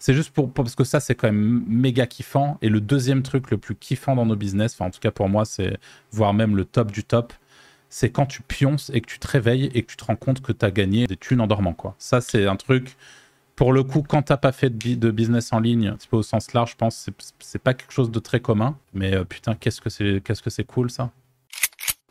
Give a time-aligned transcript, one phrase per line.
[0.00, 2.58] c'est juste pour, parce que ça, c'est quand même méga kiffant.
[2.62, 5.28] Et le deuxième truc le plus kiffant dans nos business, enfin, en tout cas pour
[5.28, 5.78] moi, c'est
[6.10, 7.34] voire même le top du top,
[7.90, 10.40] c'est quand tu pionces et que tu te réveilles et que tu te rends compte
[10.40, 11.94] que tu as gagné des thunes en dormant, quoi.
[11.98, 12.96] Ça, c'est un truc.
[13.56, 16.76] Pour le coup, quand t'as pas fait de, business en ligne, au sens large, je
[16.76, 17.10] pense,
[17.40, 18.78] c'est pas quelque chose de très commun.
[18.94, 21.10] Mais euh, putain, qu'est-ce que c'est, qu'est-ce que c'est cool ça.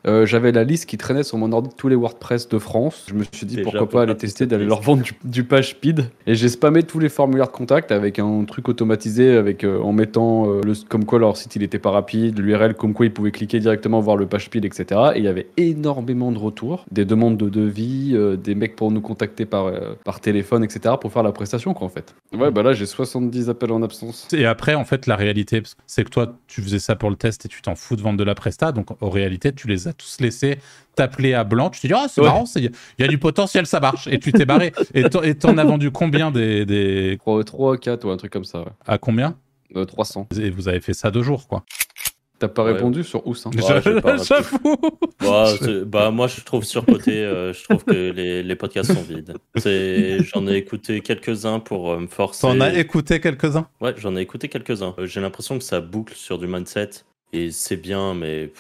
[0.07, 3.05] Euh, j'avais la liste qui traînait sur mon ordi de tous les WordPress de France.
[3.09, 6.05] Je me suis dit pourquoi pas aller tester, d'aller leur vendre du, page speed.
[6.25, 9.91] Et j'ai spammé tous les formulaires de contact avec un truc automatisé, avec euh, en
[9.91, 13.13] mettant euh, le, comme quoi leur site il était pas rapide, l'URL comme quoi ils
[13.13, 15.01] pouvaient cliquer directement voir le page speed, etc.
[15.15, 19.01] Et il y avait énormément de retours, des demandes de devis, des mecs pour nous
[19.01, 19.71] contacter par,
[20.05, 20.95] par téléphone, etc.
[20.99, 22.15] pour faire la prestation quoi en fait.
[22.33, 24.27] Ouais bah là j'ai 70 appels en absence.
[24.33, 27.45] Et après en fait la réalité c'est que toi tu faisais ça pour le test
[27.45, 29.88] et tu t'en fous de vendre de la presta, donc en réalité tu les as
[29.93, 30.59] tous laissés
[30.99, 31.69] t'appeler à blanc.
[31.69, 34.07] Tu te dis, oh, c'est marrant, il y, a du potentiel, ça marche.
[34.07, 34.73] Et tu t'es barré.
[34.93, 36.65] Et t'en as vendu combien des.
[36.65, 37.17] des...
[37.19, 38.65] 3, 3, 4 ou un truc comme ça.
[38.85, 39.37] À combien?
[39.87, 40.27] 300.
[40.33, 41.63] Euh, et vous avez fait ça deux jours, quoi.
[42.39, 43.49] T'as pas répondu sur où ça?
[43.57, 44.77] J'avoue.
[45.85, 47.23] bah, moi, je trouve surcoté.
[47.25, 49.35] Euh, je trouve que les, les podcasts sont vides.
[50.33, 52.41] J'en ai écouté quelques-uns pour euh, me forcer.
[52.41, 53.67] T'en as écouté quelques-uns?
[53.81, 54.95] Ouais, j'en ai écouté quelques-uns.
[55.03, 56.89] J'ai l'impression que ça boucle sur du mindset.
[57.33, 58.51] Et c'est bien, mais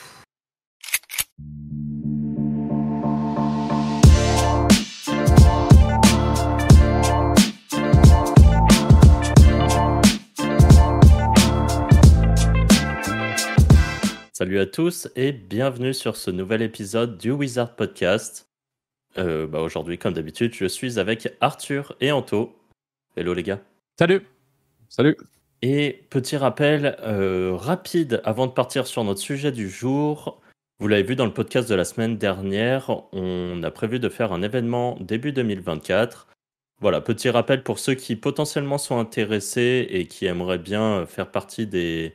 [14.39, 18.47] Salut à tous et bienvenue sur ce nouvel épisode du Wizard Podcast.
[19.17, 22.57] Euh, bah Aujourd'hui, comme d'habitude, je suis avec Arthur et Anto.
[23.17, 23.59] Hello les gars.
[23.97, 24.25] Salut.
[24.87, 25.17] Salut.
[25.61, 30.39] Et petit rappel euh, rapide avant de partir sur notre sujet du jour.
[30.81, 34.31] Vous l'avez vu dans le podcast de la semaine dernière, on a prévu de faire
[34.31, 36.29] un événement début 2024.
[36.79, 41.67] Voilà, petit rappel pour ceux qui potentiellement sont intéressés et qui aimeraient bien faire partie
[41.67, 42.13] des,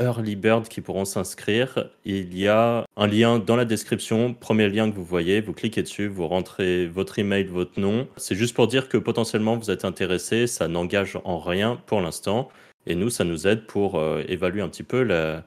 [0.00, 1.88] early birds qui pourront s'inscrire.
[2.04, 5.82] Il y a un lien dans la description, premier lien que vous voyez, vous cliquez
[5.82, 8.08] dessus, vous rentrez votre email, votre nom.
[8.16, 12.48] C'est juste pour dire que potentiellement vous êtes intéressé, ça n'engage en rien pour l'instant.
[12.86, 15.44] Et nous, ça nous aide pour euh, évaluer un petit peu la,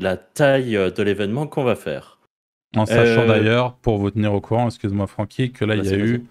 [0.00, 2.18] la taille de l'événement qu'on va faire.
[2.76, 5.92] En sachant euh, d'ailleurs, pour vous tenir au courant, excuse-moi Francky, que là, il y
[5.92, 6.24] a eu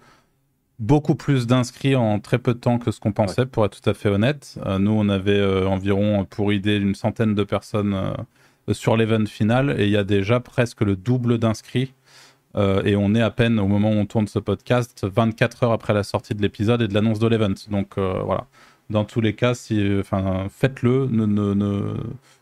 [0.80, 3.88] beaucoup plus d'inscrits en très peu de temps que ce qu'on pensait, pour être tout
[3.88, 4.58] à fait honnête.
[4.66, 9.26] Euh, nous, on avait euh, environ, pour idée, une centaine de personnes euh, sur l'event
[9.26, 11.92] final, et il y a déjà presque le double d'inscrits.
[12.56, 15.92] et on est à peine, au moment où on tourne ce podcast, 24 heures après
[15.92, 17.54] la sortie de l'épisode et de l'annonce de l'event.
[17.70, 18.46] Donc voilà.
[18.90, 21.94] Dans tous les cas, si, faites-le, ne, ne, ne,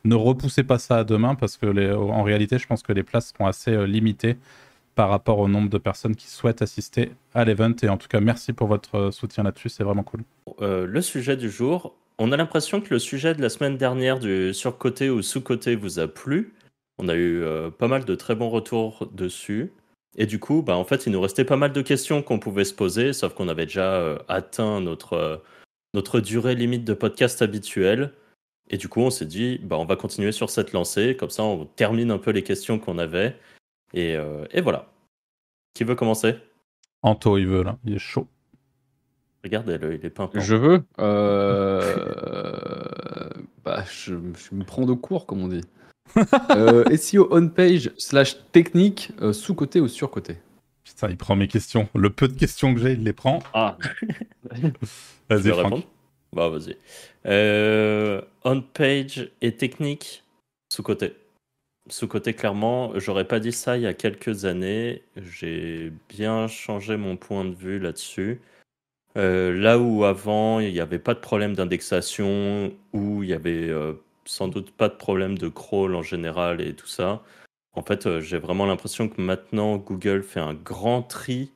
[0.05, 3.33] ne, repoussez pas ça à demain parce que en réalité, je pense que les places
[3.33, 4.37] seront assez limitées
[4.99, 7.73] par rapport au nombre de personnes qui souhaitent assister à l'event.
[7.85, 10.25] Et en tout cas, merci pour votre euh, soutien là-dessus, c'est vraiment cool.
[10.61, 14.19] Euh, le sujet du jour, on a l'impression que le sujet de la semaine dernière
[14.19, 16.53] du surcoté ou sous-côté vous a plu.
[16.99, 19.71] On a eu euh, pas mal de très bons retours dessus.
[20.17, 22.65] Et du coup, bah, en fait, il nous restait pas mal de questions qu'on pouvait
[22.65, 25.41] se poser, sauf qu'on avait déjà atteint notre,
[25.94, 28.12] notre durée limite de podcast habituelle.
[28.71, 31.43] Et du coup, on s'est dit, bah, on va continuer sur cette lancée, comme ça
[31.43, 33.37] on termine un peu les questions qu'on avait.
[33.97, 34.91] Euh, et, voilà.
[35.75, 36.37] Qui veut commencer?
[37.03, 38.26] Anto, il veut là, il est chaud.
[39.44, 40.82] Regardez-le, il est pas Je veux.
[40.99, 41.94] Euh...
[43.65, 45.65] bah, je, me prends de cours, comme on dit.
[46.50, 50.37] euh, SEO on-page slash technique, euh, sous-côté ou sur-côté
[50.99, 51.89] Putain, il prend mes questions.
[51.95, 53.39] Le peu de questions que j'ai, il les prend.
[53.55, 53.79] Ah
[55.31, 55.87] Vas-y, Franck.
[56.33, 56.77] Bah, vas-y.
[57.25, 60.25] Euh, on-page et technique,
[60.73, 61.15] sous-côté.
[61.89, 65.05] Sous-côté, clairement, j'aurais pas dit ça il y a quelques années.
[65.17, 68.41] J'ai bien changé mon point de vue là-dessus.
[69.17, 73.69] Euh, là où avant, il n'y avait pas de problème d'indexation, où il y avait
[73.69, 73.93] euh,
[74.25, 77.23] sans doute pas de problème de crawl en général et tout ça.
[77.78, 81.53] En fait, euh, j'ai vraiment l'impression que maintenant, Google fait un grand tri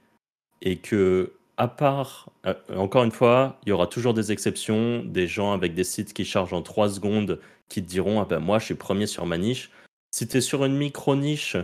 [0.61, 2.31] et que, à part,
[2.77, 6.25] encore une fois, il y aura toujours des exceptions, des gens avec des sites qui
[6.25, 9.37] chargent en 3 secondes qui te diront Ah ben moi, je suis premier sur ma
[9.37, 9.71] niche.
[10.15, 11.57] Si tu sur une micro-niche,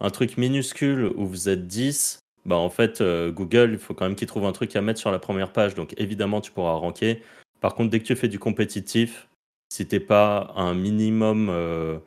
[0.00, 4.06] un truc minuscule où vous êtes 10, bah en fait, euh, Google, il faut quand
[4.06, 5.76] même qu'il trouve un truc à mettre sur la première page.
[5.76, 7.22] Donc évidemment, tu pourras ranker.
[7.60, 9.28] Par contre, dès que tu fais du compétitif,
[9.72, 11.98] si t'es pas un minimum, euh, euh,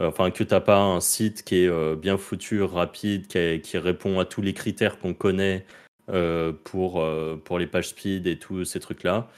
[0.00, 4.42] enfin que t'as pas un site qui est bien foutu, rapide, qui, répond à tous
[4.42, 5.66] les critères qu'on connaît
[6.64, 7.04] pour,
[7.44, 9.28] pour les pages speed et tous ces trucs-là,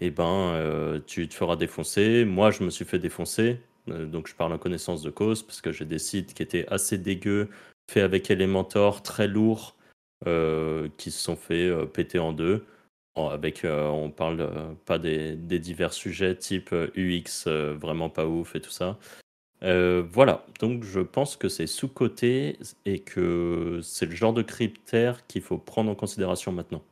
[0.00, 2.24] et eh ben tu te feras défoncer.
[2.24, 3.60] Moi, je me suis fait défoncer.
[3.88, 6.66] Euh, donc je parle en connaissance de cause parce que j'ai des sites qui étaient
[6.68, 7.48] assez dégueux,
[7.90, 9.76] faits avec Elementor, très lourds,
[10.26, 12.66] euh, qui se sont fait euh, péter en deux.
[13.16, 14.48] avec, on parle
[14.86, 18.98] pas des, divers sujets type UX vraiment pas ouf et tout ça.
[19.62, 25.42] Voilà, donc je pense que c'est sous-coté et que c'est le genre de cryptère qu'il
[25.42, 26.82] faut prendre en considération maintenant.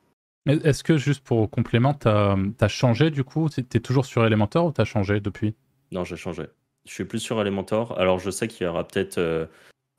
[0.49, 3.49] Est-ce que, juste pour complément, tu as, changé du coup?
[3.50, 5.55] Tu es toujours sur Elementor ou tu as changé depuis?
[5.93, 6.44] Non, j'ai changé.
[6.87, 7.99] Je suis plus sur Elementor.
[7.99, 9.47] Alors, je sais qu'il y aura peut-être euh,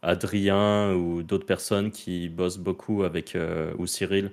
[0.01, 4.31] Adrien ou d'autres personnes qui bossent beaucoup avec, euh, ou Cyril,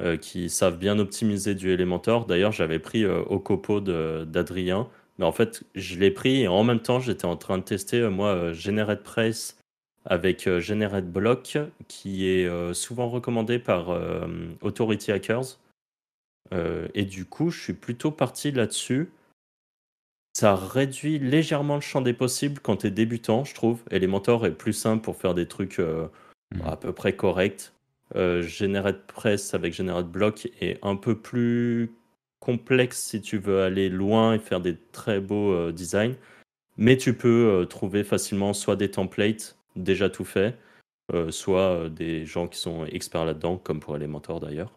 [0.00, 2.24] euh, qui savent bien optimiser du Elementor.
[2.24, 4.88] D'ailleurs, j'avais pris au copo d'Adrien.
[5.18, 8.08] Mais en fait, je l'ai pris et en même temps, j'étais en train de tester,
[8.08, 9.58] moi, GeneratePress
[10.04, 13.88] avec GenerateBlock, qui est souvent recommandé par
[14.62, 15.58] Authority Hackers.
[16.94, 19.10] et du coup, je suis plutôt parti là-dessus
[20.38, 23.82] ça réduit légèrement le champ des possibles quand tu es débutant, je trouve.
[23.90, 26.06] Elementor est plus simple pour faire des trucs euh,
[26.54, 26.60] mmh.
[26.64, 27.72] à peu près corrects.
[28.14, 31.90] Euh, GeneratePress avec GenerateBlock est un peu plus
[32.40, 36.14] complexe si tu veux aller loin et faire des très beaux euh, designs.
[36.76, 40.56] Mais tu peux trouver facilement soit des templates déjà tout faits,
[41.30, 44.72] soit des gens qui sont experts là-dedans, comme pour Elementor d'ailleurs.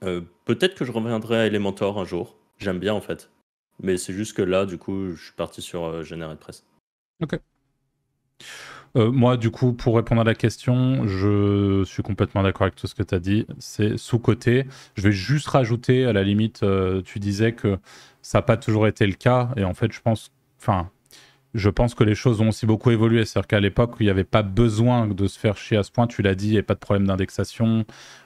[0.00, 2.36] Peut-être que je reviendrai à Elementor un jour.
[2.58, 3.30] J'aime bien en fait.
[3.80, 6.64] Mais c'est juste que là, du coup, je suis parti sur euh, GeneratePress.
[7.22, 7.38] Ok.
[8.96, 12.86] Euh, moi, du coup, pour répondre à la question, je suis complètement d'accord avec tout
[12.86, 13.46] ce que tu as dit.
[13.58, 14.66] C'est sous-côté.
[14.94, 17.78] Je vais juste rajouter, à la limite, euh, tu disais que
[18.22, 19.50] ça n'a pas toujours été le cas.
[19.56, 20.90] Et en fait, je pense, enfin,
[21.54, 23.24] je pense que les choses ont aussi beaucoup évolué.
[23.24, 26.06] C'est-à-dire qu'à l'époque, il n'y avait pas besoin de se faire chier à ce point.
[26.06, 27.84] Tu l'as dit, il n'y avait pas de problème d'indexation.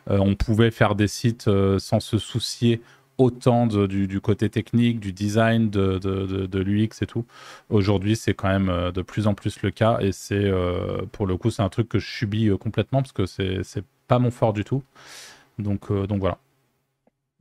[0.09, 1.49] on pouvait faire des sites
[1.79, 2.81] sans se soucier
[3.23, 7.25] autant du, côté technique, du design, de, de, l'UX et tout.
[7.71, 11.27] Aujourd'hui, c'est quand même euh, de plus en plus le cas et c'est euh, pour
[11.27, 14.31] le coup, c'est un truc que je subis euh, complètement parce que c'est pas mon
[14.31, 14.83] fort du tout.
[15.59, 16.39] Donc, donc voilà.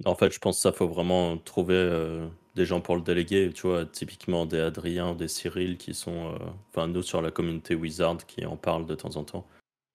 [0.05, 2.21] En fait, je pense que ça faut vraiment trouver
[2.55, 3.51] des gens pour le déléguer.
[3.53, 6.35] Tu vois, typiquement des Adrien, des Cyril qui sont,
[6.69, 9.45] enfin, nous sur la communauté Wizard qui en parlent de temps en temps.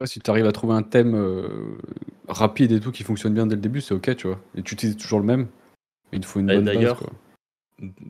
[0.04, 1.16] si tu arrives à trouver un thème
[2.28, 4.40] rapide et tout qui fonctionne bien dès le début, c'est ok, tu vois.
[4.56, 5.48] Et tu utilises toujours le même.
[6.12, 7.02] Il faut une bonne D'ailleurs,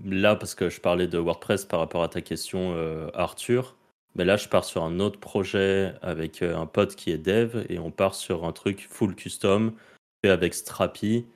[0.05, 3.77] là, parce que je parlais de WordPress par rapport à ta question, euh, Arthur,
[4.15, 7.65] mais là, je pars sur un autre projet avec euh, un pote qui est dev
[7.69, 9.73] et on part sur un truc full custom
[10.25, 11.27] fait avec Strapi,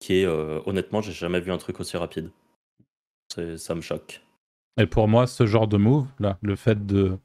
[0.00, 2.30] qui est, euh, honnêtement, j'ai jamais vu un truc aussi rapide.
[3.56, 4.22] Ça me choque.
[4.78, 7.18] Et pour moi, ce genre de move, là, le fait de,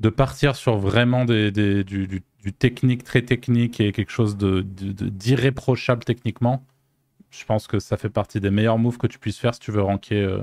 [0.00, 4.36] de partir sur vraiment des, des du, du, du, technique très technique et quelque chose
[4.36, 6.64] d'irréprochable de, techniquement,
[7.30, 9.70] je pense que ça fait partie des meilleurs moves que tu puisses faire si tu
[9.70, 10.42] veux ranker euh,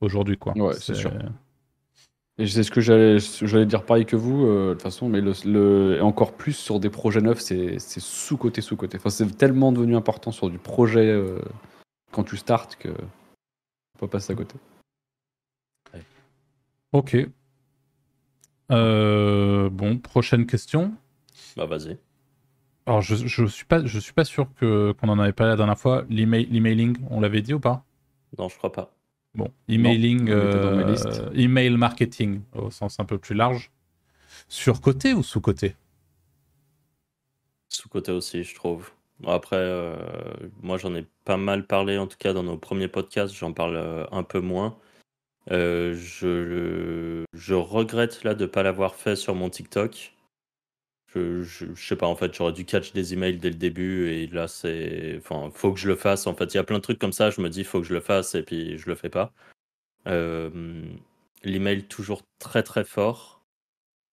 [0.00, 0.36] aujourd'hui.
[0.38, 0.56] Quoi.
[0.56, 1.12] Ouais, c'est sûr.
[2.36, 5.20] Et c'est ce que j'allais, j'allais dire pareil que vous, euh, de toute façon, mais
[5.20, 8.98] le, encore plus sur des projets neufs, c'est, sous-côté, sous-côté.
[8.98, 11.38] Enfin, c'est tellement devenu important sur du projet euh,
[12.10, 14.56] quand tu startes que on peut passer à côté.
[16.92, 17.16] Ok.
[18.68, 20.92] bon, prochaine question.
[21.56, 21.98] Bah, vas-y.
[22.86, 25.56] Alors, je, je suis pas, je suis pas sûr que qu'on en avait parlé la
[25.56, 26.04] dernière fois.
[26.10, 27.84] L'emailing, on l'avait dit ou pas?
[28.38, 28.94] Non, je crois pas.
[29.34, 33.72] Bon, emailing, euh, email marketing au sens un peu plus large.
[34.48, 35.74] Sur côté ou sous côté
[37.68, 38.90] Sous côté aussi, je trouve.
[39.26, 39.96] Après, euh,
[40.62, 43.76] moi j'en ai pas mal parlé, en tout cas dans nos premiers podcasts, j'en parle
[43.76, 44.76] euh, un peu moins.
[45.50, 50.13] je, je regrette là de ne pas l'avoir fait sur mon TikTok
[51.14, 54.48] je, sais pas, en fait, j'aurais dû catch des emails dès le début et là,
[54.48, 55.16] c'est.
[55.18, 56.26] Enfin, faut que je le fasse.
[56.26, 57.86] En fait, il y a plein de trucs comme ça, je me dis, faut que
[57.86, 59.32] je le fasse et puis je le fais pas.
[61.44, 63.42] L'email, toujours très très fort.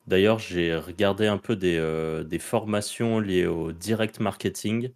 [0.08, 4.92] D'ailleurs, j'ai regardé un peu des, euh, des, formations liées au direct marketing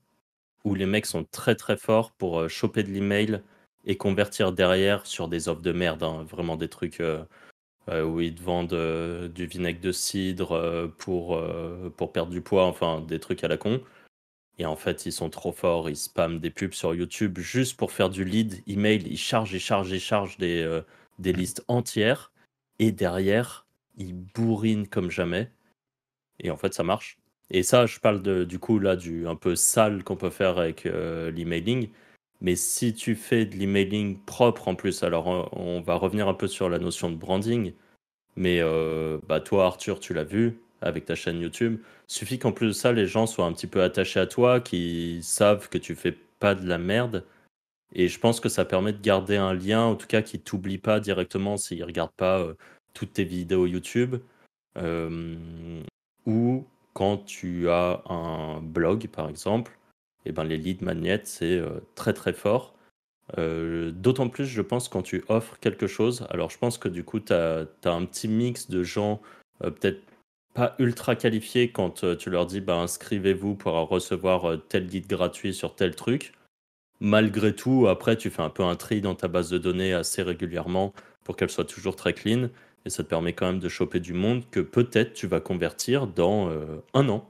[0.66, 3.42] où les mecs sont très très forts pour euh, choper de l'email
[3.86, 6.26] et convertir derrière sur des offres de merde, hein.
[6.30, 7.02] vraiment des trucs.
[7.88, 11.40] Euh, où ils te vendent euh, du vinaigre de cidre euh, pour,
[11.98, 13.82] pour perdre du poids, enfin des trucs à la con.
[14.58, 17.92] Et en fait, ils sont trop forts, ils spamment des pubs sur YouTube juste pour
[17.92, 19.04] faire du lead email.
[19.06, 20.82] Ils chargent, ils chargent, ils chargent des,
[21.20, 22.32] des listes entières.
[22.80, 25.52] Et derrière, ils bourrinent comme jamais.
[26.40, 27.18] Et en fait, ça marche.
[27.52, 30.86] Et ça, je parle du coup là du un peu sale qu'on peut faire avec
[30.86, 31.90] l'emailing.
[32.42, 36.48] Mais si tu fais de l'emailing propre en plus, alors on va revenir un peu
[36.48, 37.74] sur la notion de branding.
[38.36, 41.82] Mais euh, bah toi, Arthur, tu l'as vu avec ta chaîne YouTube.
[42.08, 45.24] Suffit qu'en plus de ça, les gens soient un petit peu attachés à toi, qu'ils
[45.24, 47.26] savent que tu fais pas de la merde.
[47.94, 50.78] Et je pense que ça permet de garder un lien, en tout cas, qui t'oublie
[50.78, 52.54] pas directement s'ils regardent pas euh,
[52.94, 54.18] toutes tes vidéos YouTube.
[54.78, 55.82] Euh,
[56.26, 59.78] ou quand tu as un blog, par exemple,
[60.26, 61.62] et ben les lead magnets, c'est
[61.96, 62.76] très très fort.
[63.38, 66.26] D'autant plus, je pense, quand tu offres quelque chose.
[66.30, 69.22] Alors, je pense que du coup, tu as, un petit mix de gens,
[69.60, 70.02] peut-être
[70.54, 75.76] pas ultra qualifiés, quand tu leur dis bah, inscrivez-vous pour recevoir tel guide gratuit sur
[75.76, 76.34] tel truc.
[77.00, 80.22] Malgré tout, après, tu fais un peu un tri dans ta base de données assez
[80.22, 82.50] régulièrement pour qu'elle soit toujours très clean.
[82.86, 86.08] Et ça te permet quand même de choper du monde que peut-être tu vas convertir
[86.08, 86.52] dans
[86.94, 87.28] un an.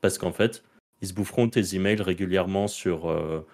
[0.00, 0.62] Parce qu'en fait,
[1.02, 3.46] ils se boufferont tes emails régulièrement sur, euh,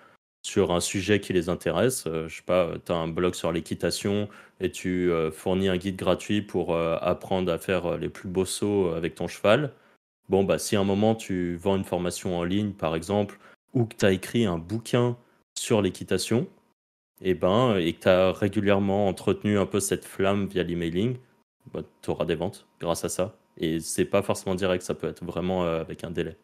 [0.42, 2.04] sur un sujet qui les intéresse.
[2.06, 4.28] Euh, je sais pas, tu as un blog sur l'équitation
[4.61, 8.92] et tu euh, fournis un guide gratuit pour apprendre à faire les plus beaux sauts
[8.94, 9.73] avec ton cheval.
[10.28, 13.38] Bon, bah, si à un moment tu vends une formation en ligne, par exemple,
[13.75, 15.16] ou que tu as écrit un bouquin
[15.59, 16.47] sur l'équitation,
[17.23, 21.18] et, eh ben, et que tu as régulièrement entretenu un peu cette flamme via l'emailing,
[21.73, 23.37] bah, tu auras des ventes grâce à ça.
[23.59, 26.37] Et c'est pas forcément direct, ça peut être vraiment avec un délai.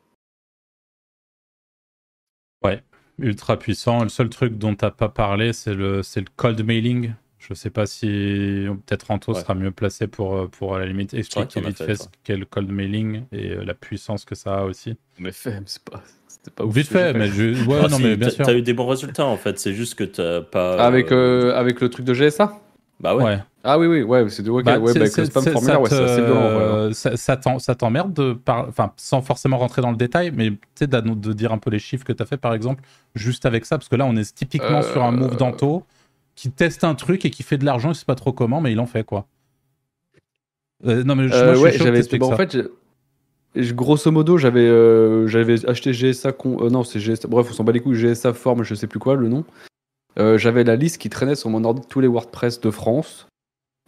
[2.66, 2.82] Ouais,
[3.18, 4.02] ultra puissant.
[4.02, 7.12] Le seul truc dont tu n'as pas parlé, c'est le, le cold mailing.
[7.38, 11.14] Je sais pas si peut-être Anto sera mieux placé pour, euh, pour à la limite
[11.14, 14.62] expliquer vite fait, ce qu'est le cold mailing et euh, la puissance que ça a
[14.64, 14.96] aussi.
[15.18, 16.02] Mais fait, c'est pas.
[16.54, 17.64] Pas Vite fait, mais je...
[17.66, 18.44] ouais, ah, non, mais bien sûr.
[18.44, 20.76] T'as eu des bons résultats en fait, c'est juste que t'as pas.
[20.76, 22.60] Avec, euh, avec le truc de GSA
[23.00, 23.38] bah ouais.
[23.62, 26.90] Ah oui, oui, ouais, c'est de ouais, bah, ouais, bah, spam formulaire, ouais, c'est violent.
[26.92, 28.68] Ça, t'emmerde de par...
[28.68, 31.70] enfin, sans forcément rentrer dans le détail, mais tu sais, de, de, dire un peu
[31.70, 32.82] les chiffres que tu as fait, par exemple,
[33.14, 35.36] juste avec ça, parce que là, on est typiquement sur un move euh.
[35.36, 35.84] d'Anto
[36.36, 38.70] qui teste un truc et qui fait de l'argent, je sais pas trop comment, mais
[38.70, 39.26] il en fait quoi.
[40.84, 42.02] Euh, non, mais je, euh, ouais, j'avais.
[42.18, 42.56] Bon, en fait,
[43.56, 46.32] grosso modo, j'avais euh, j'avais acheté GSA.
[46.32, 46.70] Con...
[46.70, 47.28] non, c'est GSA.
[47.28, 47.96] Bref, on s'en bat les couilles.
[47.96, 49.44] GSA Form, je sais plus quoi le nom.
[50.18, 53.28] Euh, j'avais la liste qui traînait sur mon ordi de tous les WordPress de France.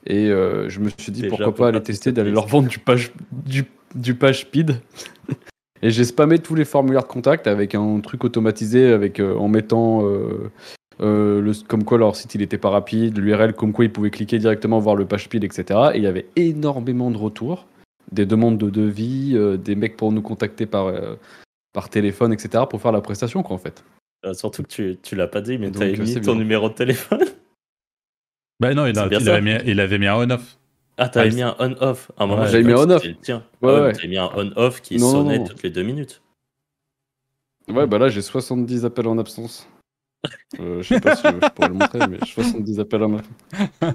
[0.07, 3.13] Et euh, je me suis dit pourquoi pas aller tester d'aller leur vendre du page,
[3.33, 4.81] du, du page speed.
[5.83, 9.49] et j'ai spammé tous les formulaires de contact avec un truc automatisé avec, euh, en
[9.49, 10.03] mettant
[11.01, 14.39] le, comme quoi leur site il était pas rapide, l'URL comme quoi ils pouvaient cliquer
[14.39, 15.91] directement voir le page speed, etc.
[15.95, 17.67] Et il y avait énormément de retours,
[18.13, 20.93] des demandes de devis, des mecs pour nous contacter par,
[21.73, 22.65] par téléphone, etc.
[22.69, 23.85] pour faire la prestation quoi en fait.
[24.25, 26.75] Euh, surtout que tu, tu l'as pas dit, mais tu as mis ton numéro de
[26.75, 27.25] téléphone.
[28.61, 30.59] Bah non, il, avait, mis, il avait mis un on-off.
[30.97, 32.11] Ah, t'avais mis un on-off.
[32.19, 33.05] Un moment, j'avais mis un on-off.
[33.23, 36.21] Tiens, ouais, t'avais mis un on-off qui sonnait toutes les deux minutes.
[37.69, 39.69] Ouais, bah là, j'ai 70 appels en absence.
[40.59, 43.95] euh, je sais pas si je pourrais le montrer, mais 70 appels en absence.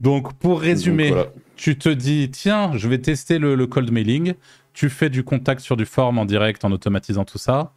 [0.00, 1.14] Donc, pour résumer,
[1.56, 4.34] tu te dis, tiens, je vais tester le, le, cold mailing.
[4.74, 7.72] Tu fais du contact sur du form en direct en automatisant tout ça.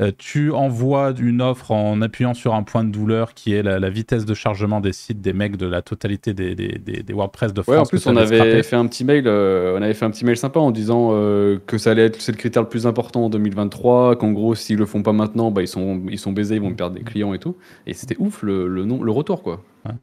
[0.00, 3.90] Euh, tu envoies une offre en appuyant sur un point de douleur qui est la,
[3.90, 7.62] vitesse de chargement des sites des mecs de la totalité des, des, des, WordPress de
[7.62, 7.74] France.
[7.74, 10.24] Ouais, en plus, on avait fait un petit mail, euh, on avait fait un petit
[10.24, 13.24] mail sympa en disant euh, que ça allait être c'est le critère le plus important
[13.24, 16.56] en 2023, qu'en gros, s'ils le font pas maintenant, bah, ils sont ils sont baisés,
[16.56, 17.56] ils vont perdre des clients et tout.
[17.86, 19.64] Et c'était ouf le, le, le retour quoi.
[19.84, 19.94] Ouais.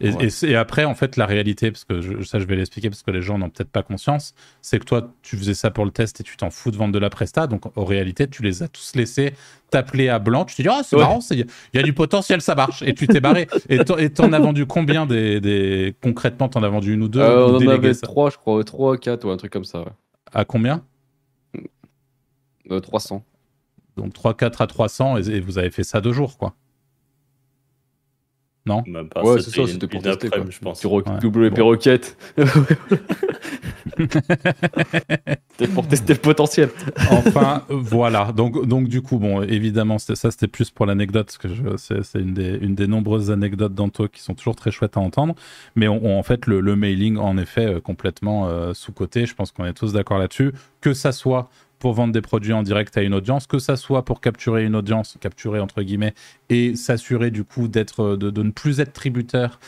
[0.00, 3.22] Et, après, en fait, la réalité, parce que ça, je vais l'expliquer parce que les
[3.22, 6.24] gens n'ont peut-être pas conscience, c'est que toi, tu faisais ça pour le test et
[6.24, 7.46] tu t'en fous de vendre de la presta.
[7.46, 9.34] Donc, en réalité, tu les as tous laissés
[9.70, 10.44] t'appeler à blanc.
[10.44, 12.82] Tu te dis, oh, c'est marrant, il y a du potentiel, ça marche.
[12.82, 13.46] Et tu t'es barré.
[13.68, 15.94] Et t'en as vendu combien des, des...
[16.02, 18.96] Concrètement, t'en as vendu une ou deux euh, On en avait trois, je crois, trois,
[18.98, 19.84] quatre ou un truc comme ça.
[20.32, 20.84] À combien?
[22.68, 23.16] 300.
[23.16, 26.54] Euh, Donc 3, 4 à 300 et vous avez fait ça deux jours, quoi.
[28.66, 30.42] Non Ouais, c'est ça, c'était pour tester, quoi.
[30.48, 30.82] je pense.
[30.82, 32.16] WP Rocket.
[33.98, 36.70] c'était pour tester le potentiel.
[37.10, 38.32] enfin, voilà.
[38.32, 42.32] Donc, donc, du coup, bon, évidemment, ça, c'était plus pour l'anecdote, parce que c'est une
[42.32, 45.34] des, une des nombreuses anecdotes d'Anto qui sont toujours très chouettes à entendre.
[45.76, 49.26] Mais on, en fait, le, mailing, en effet, euh, complètement euh, sous-côté.
[49.26, 50.52] Je pense qu'on est tous d'accord là-dessus.
[50.80, 54.04] Que ça soit pour vendre des produits en direct à une audience, que ça soit
[54.04, 56.14] pour capturer une audience, capturer entre guillemets,
[56.48, 59.58] et s'assurer du coup d'être, de, ne plus être tributaire,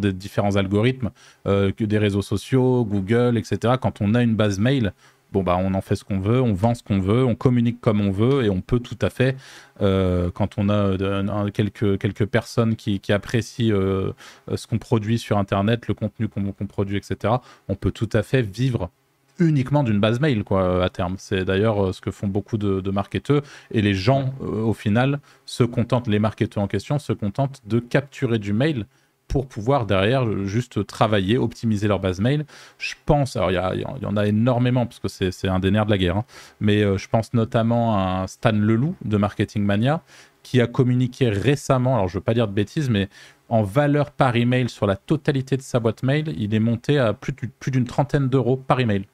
[0.00, 1.10] des différents algorithmes,
[1.46, 3.74] euh, des réseaux sociaux, Google, etc.
[3.80, 4.92] Quand on a une base mail,
[5.32, 7.80] bon bah on en fait ce qu'on veut, on vend ce qu'on veut, on communique
[7.80, 9.36] comme on veut et on peut tout à fait,
[9.82, 15.94] euh, quand on a euh, quelques, personnes qui apprécient ce qu'on produit sur Internet, le
[15.94, 17.34] contenu qu'on produit, etc.,
[17.68, 18.90] on peut tout à fait vivre
[19.38, 21.16] uniquement d'une base mail quoi à terme.
[21.18, 25.20] C'est d'ailleurs euh, ce que font beaucoup de, marketeurs et les gens euh, au final
[25.44, 28.86] se contentent, les marketeurs en question se contentent de capturer du mail
[29.28, 32.46] pour pouvoir derrière juste travailler, optimiser leur base mail.
[32.78, 35.90] Je pense, alors il y, en a énormément parce que c'est un des nerfs de
[35.90, 36.24] la guerre, hein,
[36.60, 40.02] mais euh, je pense notamment à Stan Leloup de Marketing Mania
[40.42, 43.08] qui a communiqué récemment, alors je ne veux pas dire de bêtises, mais
[43.48, 47.14] en valeur par email sur la totalité de sa boîte mail, il est monté à
[47.14, 49.06] plus d'une trentaine d'euros par email.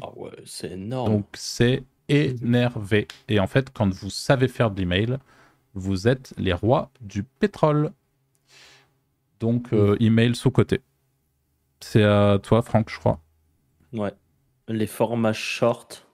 [0.00, 1.12] Ah ouais, c'est énorme.
[1.12, 3.08] Donc c'est énervé.
[3.28, 5.18] Et en fait, quand vous savez faire de l'email,
[5.74, 7.92] vous êtes les rois du pétrole.
[9.40, 10.80] Donc, euh, email sous-côté.
[11.80, 13.20] C'est à toi, Franck, je crois.
[13.92, 14.12] Ouais.
[14.68, 16.06] Les formats short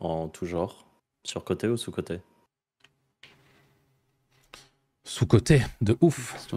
[0.00, 0.86] en tout genre.
[1.24, 2.20] Sur-côté ou sous-côté
[5.04, 6.48] Sous-côté, de ouf.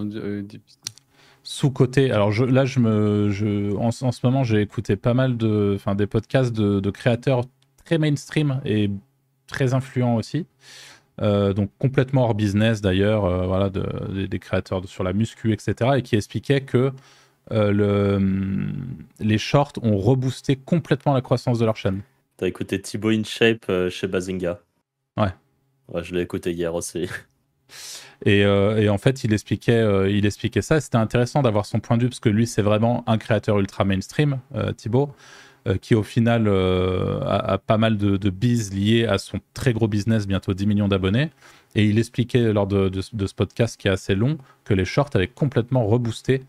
[1.52, 2.12] Sous-côté.
[2.12, 5.96] Alors je, là, je me, je, en, ce moment, j'ai écouté pas mal de, enfin,
[5.96, 7.42] des podcasts de, de, créateurs
[7.84, 8.92] très mainstream et
[9.48, 10.46] très influents aussi.
[11.24, 15.94] Euh, donc complètement hors business d'ailleurs, euh, voilà, de, des créateurs sur la muscu, etc.
[15.98, 16.92] Et qui expliquaient que
[17.52, 18.70] euh, le,
[19.20, 22.02] les shorts ont reboosté complètement la croissance de leur chaîne.
[22.38, 24.60] T'as écouté Thibaut InShape chez Bazinga?
[25.18, 25.34] Ouais.
[25.88, 27.10] Ouais, je l'ai écouté hier aussi.
[28.26, 30.82] Et, et, en fait, il expliquait, il expliquait ça.
[30.82, 33.86] C'était intéressant d'avoir son point de vue parce que lui, c'est vraiment un créateur ultra
[33.86, 34.40] mainstream,
[34.76, 35.14] Thibaut.
[35.68, 38.34] Euh, qui au final euh, a, pas mal de, de
[38.74, 41.32] liées à son très gros business, bientôt 10 millions d'abonnés.
[41.76, 45.28] Et il expliquait lors de, ce podcast qui est assez long que les shorts avaient
[45.28, 46.44] complètement reboosté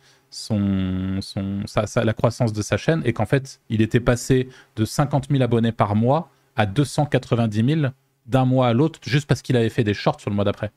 [0.48, 5.72] la croissance de sa chaîne et qu'en fait, il était passé de 50 000 abonnés
[5.72, 7.92] par mois à 290 000
[8.26, 10.70] d'un mois à l'autre juste parce qu'il avait fait des shorts sur le mois d'après.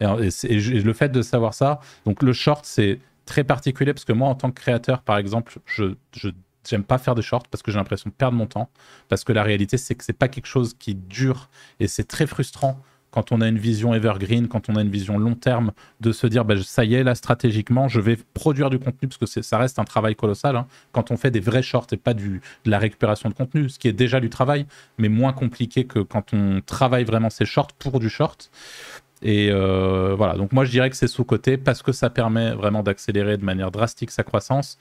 [0.00, 4.28] Et, le fait de savoir ça, donc le short, c'est très particulier parce que moi,
[4.28, 6.30] en tant que créateur, par exemple, je, je
[6.68, 8.70] J'aime pas faire des shorts parce que j'ai l'impression de perdre mon temps.
[9.08, 11.48] Parce que la réalité, c'est que c'est pas quelque chose qui dure
[11.80, 15.18] et c'est très frustrant quand on a une vision evergreen, quand on a une vision
[15.18, 15.70] long terme,
[16.00, 19.18] de se dire bah, ça y est, là, stratégiquement, je vais produire du contenu parce
[19.18, 20.56] que ça reste un travail colossal.
[20.56, 23.68] Hein, quand on fait des vrais shorts et pas du, de la récupération de contenu,
[23.68, 24.66] ce qui est déjà du travail,
[24.98, 28.50] mais moins compliqué que quand on travaille vraiment ses shorts pour du short.
[29.22, 32.82] Et euh, voilà, donc moi je dirais que c'est sous-côté parce que ça permet vraiment
[32.82, 34.78] d'accélérer de manière drastique sa croissance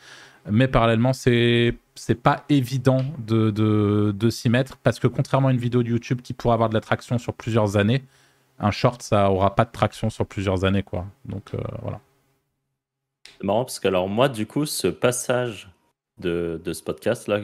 [0.49, 1.77] mais parallèlement, c'est
[2.21, 6.33] pas évident de, de, s'y mettre parce que contrairement à une vidéo de YouTube qui
[6.33, 8.03] pourrait avoir de la traction sur plusieurs années,
[8.59, 11.05] un short ça aura pas de traction sur plusieurs années quoi.
[11.25, 12.01] Donc euh, voilà.
[13.37, 15.69] C'est marrant parce que alors moi du coup ce passage
[16.19, 17.39] de, de ce podcast là,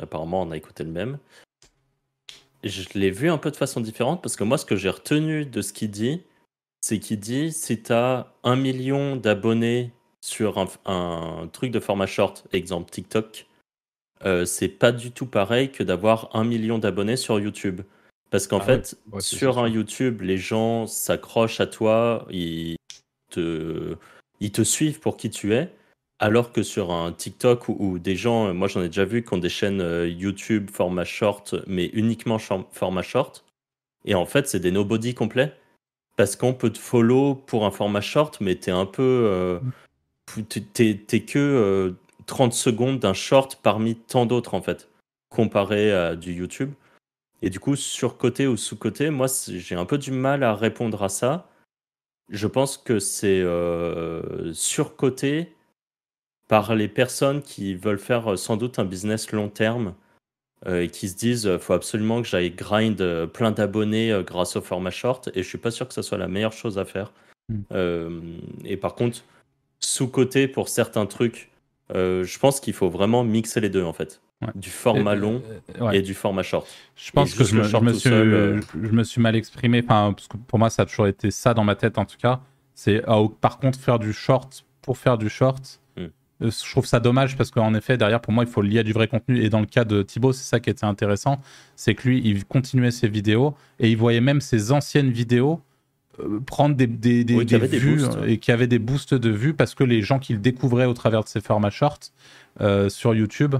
[0.00, 1.18] apparemment on a écouté le même,
[2.68, 5.44] je l'ai vu un peu de façon différente parce que moi ce que j'ai retenu
[5.44, 6.22] de ce qu'il dit,
[6.80, 12.46] c'est qu'il dit si tu as un million d'abonnés sur un, truc de format short,
[12.52, 13.46] exemple TikTok,
[14.24, 17.82] euh, c'est pas du tout pareil que d'avoir un million d'abonnés sur YouTube.
[18.30, 22.76] Parce qu'en ah fait, sur un YouTube, les gens s'accrochent à toi, ils
[23.30, 23.96] te,
[24.40, 25.70] ils te suivent pour qui tu es.
[26.24, 29.36] Alors que sur un TikTok où, des gens, moi j'en ai déjà vu, qui ont
[29.36, 33.44] des chaînes euh, YouTube format short, mais uniquement format short.
[34.06, 35.54] Et en fait, c'est des nobody complets.
[36.16, 39.02] Parce qu'on peut te follow pour un format short, mais t'es un peu.
[39.02, 44.88] Euh, mm t'es que 30 euh, secondes d'un short parmi tant d'autres en fait,
[45.28, 46.72] comparé à du YouTube.
[47.42, 50.54] Et du coup, sur côté ou sous côté, moi j'ai un peu du mal à
[50.54, 51.50] répondre à ça.
[52.30, 55.52] Je pense que c'est euh, sur côté
[56.48, 59.94] par les personnes qui veulent faire euh, sans doute un business long terme
[60.66, 65.28] et qui se disent faut absolument que j'aille grind plein d'abonnés grâce au format short
[65.34, 67.12] et je suis pas sûr que ce soit la meilleure chose à faire.
[67.50, 68.38] Hmm.
[68.64, 69.22] et par contre,
[69.84, 71.50] sous-côté pour certains trucs.
[71.94, 74.20] Euh, je pense qu'il faut vraiment mixer les deux en fait.
[74.54, 75.42] Du format long
[75.80, 76.68] euh, et du format short.
[76.96, 79.82] Je pense que je me, suis, euh, je, me, suis, mal exprimé.
[79.82, 82.18] Enfin, parce que pour moi, ça a toujours été ça dans ma tête en tout
[82.18, 82.40] cas.
[82.74, 85.80] C'est ah, par contre faire du short pour faire du short.
[86.46, 86.50] Hmm.
[86.64, 88.92] Je trouve ça dommage parce qu'en effet, derrière, pour moi, il faut lier à du
[88.92, 89.42] vrai contenu.
[89.42, 91.40] Et dans le cas de Thibaut, c'est ça qui était intéressant.
[91.76, 95.60] C'est que lui, il continuait ses vidéos et il voyait même ses anciennes vidéos
[96.20, 99.82] euh, prendre des, des, des, vues et qui avait des boosts de vues parce que
[99.82, 102.12] les gens qui le découvraient au travers de ces formats short
[102.60, 103.56] euh, sur YouTube,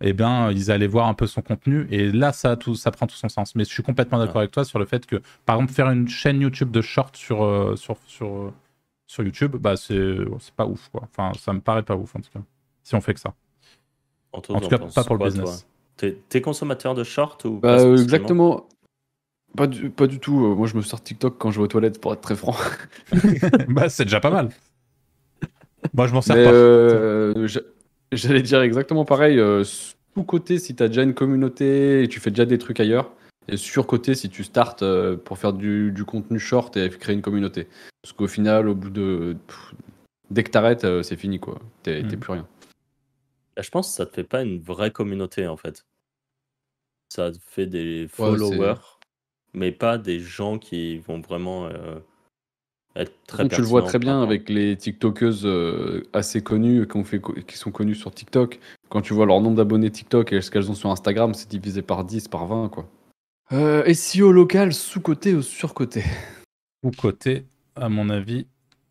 [0.00, 3.06] eh bien, ils allaient voir un peu son contenu et là, ça, tout, ça prend
[3.06, 3.54] tout son sens.
[3.54, 6.08] Mais je suis complètement d'accord avec toi sur le fait que, par exemple, faire une
[6.08, 8.52] chaîne YouTube de short sur, euh, sur, sur,
[9.08, 9.96] sur YouTube, bah, c'est
[10.54, 10.88] pas ouf.
[10.90, 11.02] Quoi.
[11.10, 12.40] Enfin, ça me paraît pas ouf en tout cas,
[12.84, 13.34] si on fait que ça.
[14.32, 15.66] En, tout cas, pas pour le business.
[15.96, 18.68] T'es consommateur de short ou bah, Exactement.
[19.56, 20.44] Pas du, pas du tout.
[20.44, 22.54] Euh, moi, je me sors TikTok quand je vais aux toilettes, pour être très franc.
[23.68, 24.50] bah, c'est déjà pas mal.
[25.94, 26.52] Moi, je m'en sers pas.
[26.52, 27.48] Euh,
[28.12, 29.40] j'allais dire exactement pareil.
[29.40, 32.78] Euh, sous côté, si tu as déjà une communauté et tu fais déjà des trucs
[32.78, 33.10] ailleurs.
[33.48, 34.84] Et sur côté, si tu startes
[35.24, 37.66] pour faire du, du, contenu short et créer une communauté.
[38.02, 39.36] Parce qu'au final, au bout de.
[40.30, 41.58] dès que t'arrêtes, c'est fini, quoi.
[41.82, 42.16] T'es mm.
[42.18, 42.46] plus rien.
[43.56, 45.86] Je pense que ça te fait pas une vraie communauté, en fait.
[47.08, 48.74] Ça te fait des followers
[49.54, 51.98] mais pas des gens qui vont vraiment euh,
[52.96, 57.20] être très Tu le vois très bien avec les TikTokeuses euh, assez connues qui, fait,
[57.46, 58.60] qui sont connues sur TikTok.
[58.88, 61.82] Quand tu vois leur nombre d'abonnés TikTok et ce qu'elles ont sur Instagram, c'est divisé
[61.82, 62.88] par 10, par 20, quoi.
[63.52, 66.04] Euh, SEO local, sous-côté ou sur-côté
[66.84, 68.46] Sous-côté, à mon avis,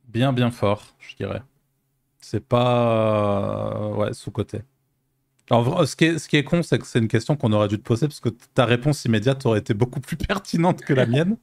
[0.07, 1.41] bien bien fort, je dirais.
[2.19, 3.89] C'est pas.
[3.95, 4.61] Ouais, sous-côté.
[5.49, 7.69] Alors, ce qui est, ce qui est con, c'est que c'est une question qu'on aurait
[7.69, 11.05] dû te poser parce que ta réponse immédiate aurait été beaucoup plus pertinente que la
[11.07, 11.37] mienne,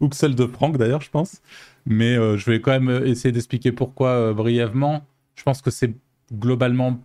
[0.00, 1.42] ou que celle de Franck d'ailleurs, je pense.
[1.84, 5.04] Mais euh, je vais quand même essayer d'expliquer pourquoi euh, brièvement.
[5.34, 5.94] Je pense que c'est
[6.32, 6.98] globalement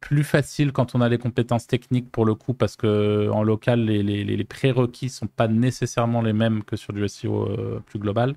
[0.00, 3.84] plus facile quand on a les compétences techniques pour le coup, parce que en local,
[3.84, 7.98] les, les, les prérequis sont pas nécessairement les mêmes que sur du SEO euh, plus
[7.98, 8.34] global.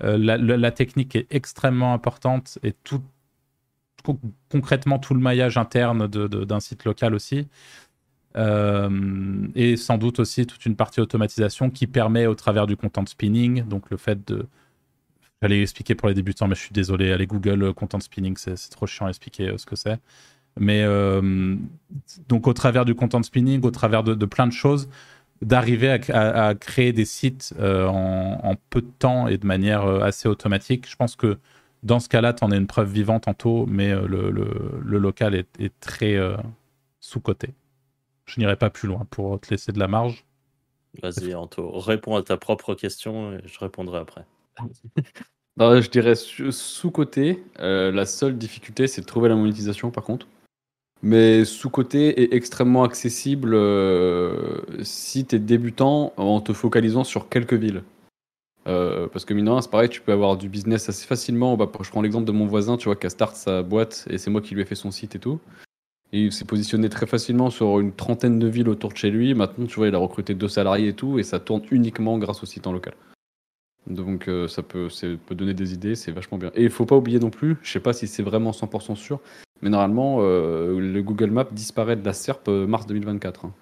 [0.00, 3.00] La, la, technique est extrêmement importante et tout,
[4.50, 7.46] concrètement tout le maillage interne d'un site local aussi.
[8.36, 13.04] Euh, et sans doute aussi toute une partie automatisation qui permet au travers du content
[13.06, 14.46] spinning, donc le fait de...
[15.42, 18.56] J'allais expliquer pour les débutants, mais je suis désolé, allez Google euh, content spinning, c'est
[18.70, 20.00] trop chiant à expliquer euh, ce que c'est.
[20.58, 20.84] Mais
[22.28, 24.88] donc au travers du content spinning, au travers de, plein de choses,
[25.40, 30.88] d'arriver à, créer des sites en, en, peu de temps et de manière assez automatique,
[30.88, 31.38] je pense que
[31.82, 35.34] dans ce cas-là, tu en es une preuve vivante taux, mais euh, le, le, local
[35.34, 36.36] est, très euh,
[37.00, 37.54] sous-coté.
[38.26, 40.24] Je n'irai pas plus loin pour te laisser de la marge.
[41.02, 44.24] Vas-y, Anto, réponds à ta propre question et je répondrai après.
[45.58, 47.42] je dirais sous-côté.
[47.58, 50.26] Euh, la seule difficulté, c'est de trouver la monétisation, par contre.
[51.02, 53.56] Mais sous-côté est extrêmement accessible
[54.82, 57.82] si tu es débutant en te focalisant sur quelques villes.
[58.68, 61.56] Euh, parce que mine c'est pareil, tu peux avoir du business assez facilement.
[61.56, 64.18] Bah, je prends l'exemple de mon voisin, tu vois, qui a start sa boîte et
[64.18, 65.40] c'est moi qui lui ai fait son site et tout.
[66.12, 69.34] Et il s'est positionné très facilement sur une trentaine de villes autour de chez lui.
[69.34, 72.42] Maintenant, tu vois, il a recruté deux salariés et tout, et ça tourne uniquement grâce
[72.42, 72.94] au site en local.
[73.86, 74.88] Donc euh, ça, peut,
[75.26, 76.52] peut donner des idées, c'est vachement bien.
[76.54, 79.20] Et il faut pas oublier non plus, je sais pas si c'est vraiment 100% sûr,
[79.62, 83.46] mais normalement, euh, le Google Maps disparaît de la SERP mars 2024.
[83.46, 83.54] Hein.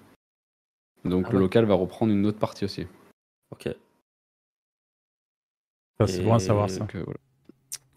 [1.05, 2.85] Donc ah le local va reprendre une autre partie aussi.
[3.51, 3.69] Ok.
[6.07, 6.87] C'est bon à savoir ça.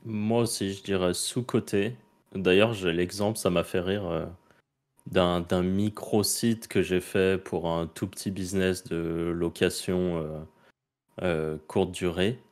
[0.04, 1.96] Moi aussi, je dirais sous-côté.
[2.34, 4.26] D'ailleurs, j'ai l'exemple, ça m'a fait rire, euh,
[5.06, 10.38] d'un micro-site que j'ai fait pour un tout petit business de location euh,
[11.22, 12.42] euh, courte durée,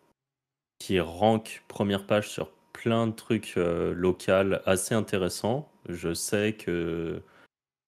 [0.79, 2.51] qui rank première page sur
[2.83, 5.71] plein de trucs locaux assez intéressants.
[5.89, 7.23] Je sais que,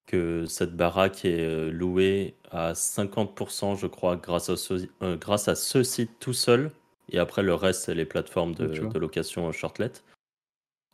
[0.07, 5.83] que cette baraque est louée à 50%, je crois, grâce à ce, grâce à ce
[5.83, 6.71] site tout seul.
[7.11, 9.93] Et après, le reste, c'est les plateformes de, location shortlet.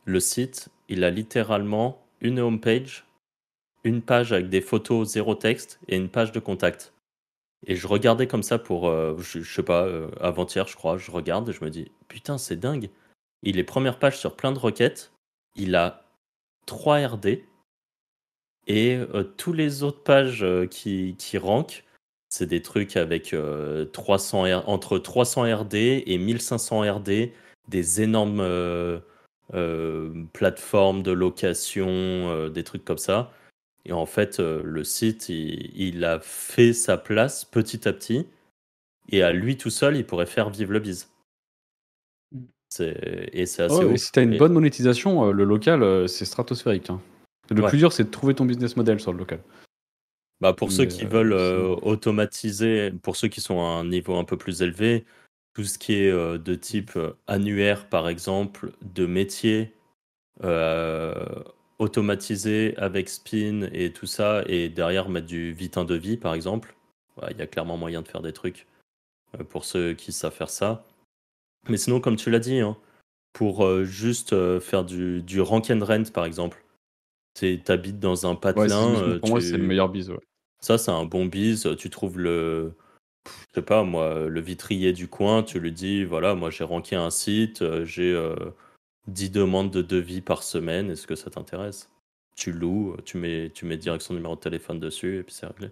[0.05, 3.05] Le site, il a littéralement une homepage,
[3.83, 6.93] une page avec des photos zéro texte et une page de contact.
[7.67, 11.11] Et je regardais comme ça pour, euh, je, sais pas, euh, avant-hier, je crois, je
[11.11, 12.89] regarde et je me dis, putain, c'est dingue.
[13.43, 15.11] Il est première page sur plein de requêtes.
[15.55, 16.05] Il a
[16.65, 17.43] 3 RD.
[18.67, 21.83] Et euh, tous les autres pages qui, qui rankent,
[22.31, 23.35] c'est des trucs avec
[23.91, 27.31] 300 euh, entre 300 RD et 1500 RD,
[27.67, 28.99] des énormes euh,
[29.53, 33.33] euh, plateformes de location, des trucs comme ça.
[33.85, 38.27] Et en fait, le site, il, a fait sa place petit à petit.
[39.09, 41.10] Et à lui tout seul, il pourrait faire vivre le biz.
[42.79, 43.97] Et c'est assez.
[43.97, 46.89] Si tu as une bonne monétisation, le local, c'est stratosphérique.
[46.89, 47.01] Hein.
[47.49, 49.39] Le plus dur, c'est de trouver ton business model sur le local.
[50.41, 54.23] Bah pour ceux qui veulent euh, automatiser, pour ceux qui sont à un niveau un
[54.23, 55.05] peu plus élevé,
[55.53, 59.75] tout ce qui est euh, de type euh, annuaire, par exemple, de métier,
[61.77, 66.75] automatisé avec Spin et tout ça, et derrière mettre du vitin de vie, par exemple,
[67.29, 68.65] il y a clairement moyen de faire des trucs
[69.49, 70.83] pour ceux qui savent faire ça.
[71.69, 72.77] Mais sinon, comme tu l'as dit, hein,
[73.33, 76.63] pour juste faire du, du rank and rent, par exemple,
[77.35, 79.19] tu habites dans un patelin.
[79.19, 80.09] pour moi, c'est le meilleur bis.
[80.59, 81.69] Ça, c'est un bon bise.
[81.77, 82.73] Tu trouves le,
[83.25, 86.95] je sais pas moi, le vitrier du coin, tu lui dis, voilà, moi j'ai ranké
[86.95, 88.13] un site, euh, j'ai
[89.07, 91.89] 10 euh, demandes de devis par semaine, est-ce que ça t'intéresse?
[92.35, 95.45] Tu loues, tu mets, tu mets direct son numéro de téléphone dessus et puis c'est
[95.45, 95.69] réglé.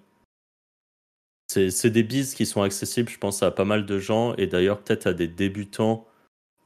[1.49, 4.79] C'est des bises qui sont accessibles, je pense, à pas mal de gens et d'ailleurs
[4.79, 6.05] peut-être à des débutants.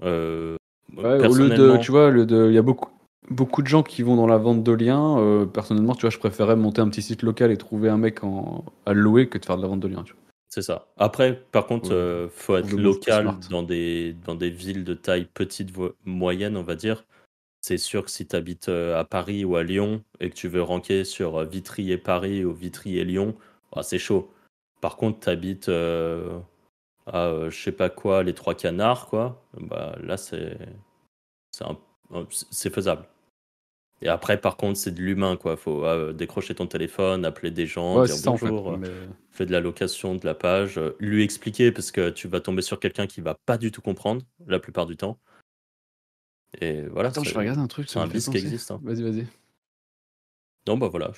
[0.04, 0.58] Euh,
[0.98, 2.90] au lieu de, tu vois, il y a beaucoup,
[3.30, 5.18] beaucoup de gens qui vont dans la vente de liens.
[5.20, 8.26] Euh, personnellement, tu vois, je préférais monter un petit site local et trouver un mec
[8.26, 10.04] en, à louer que de faire de la vente de liens.
[10.50, 10.88] C'est ça.
[10.98, 15.28] Après, par contre, il euh, faut être local dans des, dans des villes de taille
[15.34, 15.70] petite,
[16.04, 17.06] moyenne, on va dire.
[17.62, 20.62] C'est sûr que si tu habites à Paris ou à Lyon et que tu veux
[20.62, 23.34] ranker sur Vitrier Paris ou Vitrier Lyon,
[23.74, 24.33] bah, c'est chaud.
[24.84, 29.42] Par contre, tu habites à je sais pas quoi, les Trois Canards, quoi.
[29.58, 30.58] Bah, là, c'est
[32.52, 33.06] c'est faisable.
[34.02, 35.56] Et après, par contre, c'est de l'humain, quoi.
[35.56, 38.78] Faut euh, décrocher ton téléphone, appeler des gens, dire bonjour,
[39.32, 42.78] faire de la location de la page, lui expliquer parce que tu vas tomber sur
[42.82, 45.18] quelqu'un qui va pas du tout comprendre la plupart du temps.
[46.60, 47.08] Et voilà.
[47.08, 47.90] Attends, je regarde un truc.
[47.90, 48.70] C'est un vice qui existe.
[48.70, 48.82] Hein.
[48.84, 49.28] Vas-y, vas-y.
[50.68, 51.14] Non, bah voilà.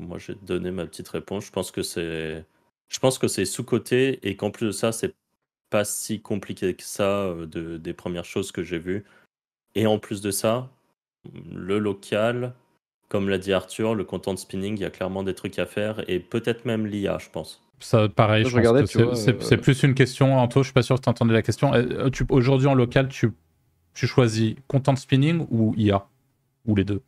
[0.00, 1.46] Moi, j'ai donné ma petite réponse.
[1.46, 2.44] Je pense que c'est,
[2.88, 5.14] je pense que c'est sous côté et qu'en plus de ça, c'est
[5.70, 9.04] pas si compliqué que ça euh, de, des premières choses que j'ai vues.
[9.74, 10.70] Et en plus de ça,
[11.52, 12.54] le local,
[13.08, 16.08] comme l'a dit Arthur, le content spinning, il y a clairement des trucs à faire
[16.08, 17.62] et peut-être même l'IA, je pense.
[17.80, 18.50] Ça, pareil, je,
[19.14, 20.36] c'est euh, plus une question.
[20.36, 21.72] Anto, je suis pas sûr que tu entendais la question.
[21.74, 23.30] Euh, aujourd'hui, en local, tu,
[23.94, 26.08] tu choisis content spinning ou IA
[26.66, 27.02] Ou les deux?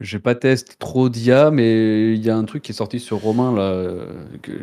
[0.00, 3.18] J'ai pas testé trop d'IA, mais il y a un truc qui est sorti sur
[3.18, 3.84] Romain, là,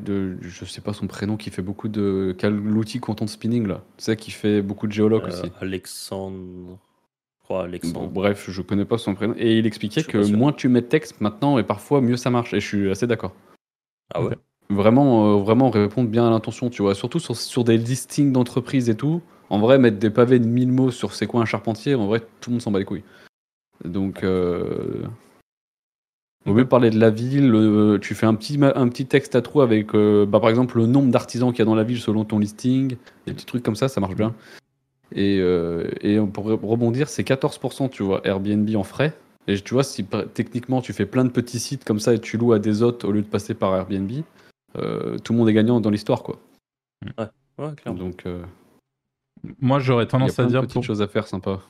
[0.04, 2.36] de, je sais pas son prénom, qui fait beaucoup de.
[2.44, 3.84] l'outil content spinning, là.
[3.98, 5.52] Tu sais, qui fait beaucoup de géologues euh, aussi.
[5.62, 6.80] Alexandre.
[7.50, 8.10] Alexandre.
[8.10, 9.34] bref, je connais pas son prénom.
[9.38, 12.54] Et il expliquait que moins tu mets de texte maintenant, et parfois mieux ça marche.
[12.54, 13.34] Et je suis assez d'accord.
[14.14, 14.36] Ah ouais
[14.70, 16.94] Vraiment, euh, vraiment répondre bien à l'intention, tu vois.
[16.94, 19.22] Surtout sur, sur des listings d'entreprises et tout.
[19.50, 22.22] En vrai, mettre des pavés de 1000 mots sur c'est quoi un charpentier, en vrai,
[22.42, 23.04] tout le monde s'en bat les couilles.
[23.86, 25.04] Donc, euh,
[26.48, 29.36] au lieu de parler de la ville, euh, tu fais un petit, un petit texte
[29.36, 31.84] à trous avec, euh, bah, par exemple, le nombre d'artisans qu'il y a dans la
[31.84, 32.96] ville selon ton listing.
[33.26, 34.34] Des petits trucs comme ça, ça marche bien.
[35.14, 39.14] Et, euh, et pour rebondir, c'est 14%, tu vois, Airbnb en frais.
[39.48, 42.38] Et tu vois, si techniquement tu fais plein de petits sites comme ça et tu
[42.38, 44.12] loues à des hôtes au lieu de passer par Airbnb,
[44.74, 46.38] tout le monde est gagnant dans l'histoire, quoi.
[47.18, 47.26] Ouais,
[47.60, 48.00] ouais clairement.
[48.00, 48.26] Donc,
[49.62, 50.62] moi j'aurais tendance à dire.
[50.64, 51.62] Petites choses à faire sympa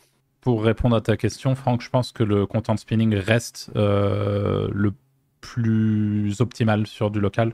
[0.47, 4.93] pour répondre à ta question, Franck, je pense que le content spinning reste euh, le
[5.41, 7.53] plus optimal sur du local.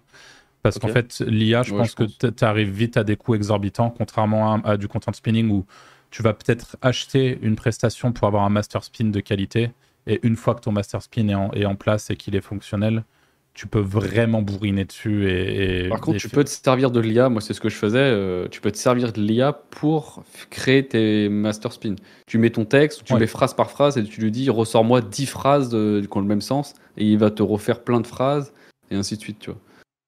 [0.61, 4.61] Parce qu'en fait, l'IA, je pense que tu arrives vite à des coûts exorbitants, contrairement
[4.61, 5.65] à, du content spinning où
[6.11, 9.71] tu vas peut-être acheter une prestation pour avoir un master spin de qualité.
[10.05, 13.05] Et une fois que ton master spin est en place et qu'il est fonctionnel,
[13.53, 15.29] tu peux vraiment bourriner dessus.
[15.29, 17.99] Et, Par contre, tu peux te servir de l'IA, moi c'est ce que je faisais,
[17.99, 21.95] euh, tu peux te servir de l'IA pour créer tes master spin.
[22.25, 25.25] Tu mets ton texte, tu mets phrase par phrase et tu lui dis ressors-moi 10
[25.27, 28.53] phrases qui ont le même sens et il va te refaire plein de phrases
[28.89, 29.59] et ainsi de suite, tu vois.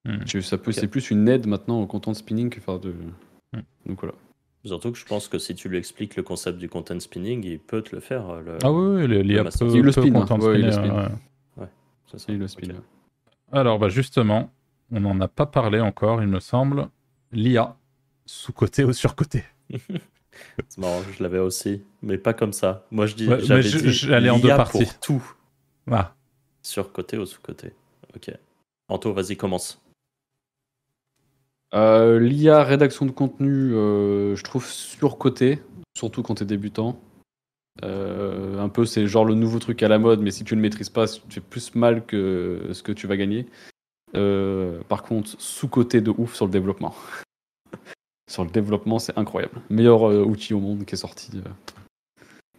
[0.04, 0.40] Hmm.
[0.40, 2.94] ça peut, C'est plus une aide maintenant au content spinning que faire de.
[3.52, 3.60] Hmm.
[3.86, 4.14] Donc voilà.
[4.64, 7.60] Surtout que je pense que si tu lui expliques le concept du content spinning, il
[7.60, 8.24] peut te le faire.
[8.62, 10.14] ah oui, l'IA peut, il le spin.
[10.14, 10.38] Hein.
[10.40, 11.10] Ouais, il le spin.
[11.56, 11.66] Ouais.
[12.28, 12.68] Il le spin.
[13.52, 14.50] Alors, bah justement,
[14.90, 16.88] on n'en a pas parlé encore, il me semble.
[17.32, 17.76] L'IA,
[18.24, 19.44] sous-côté ou sur-côté
[20.68, 22.86] C'est marrant, je l'avais aussi, mais pas comme ça.
[22.90, 23.28] Moi, je dis,
[23.90, 24.84] j'allais en deux parties.
[24.84, 25.32] Pour tout.
[25.90, 26.14] Ah.
[26.62, 27.72] Sur-côté ou sous-côté.
[28.14, 28.30] Ok.
[28.88, 29.80] Anto, vas-y, commence.
[31.74, 35.60] Euh, L'IA rédaction de contenu, euh, je trouve sur-côté,
[35.96, 37.00] surtout quand tu es débutant.
[37.84, 40.60] Euh, un peu, c'est genre le nouveau truc à la mode, mais si tu ne
[40.60, 43.46] le maîtrises pas, tu fais plus mal que ce que tu vas gagner.
[44.14, 46.94] Euh, par contre, sous-côté de ouf sur le développement.
[48.30, 49.60] sur le développement, c'est incroyable.
[49.68, 51.30] Meilleur euh, outil au monde qui est sorti.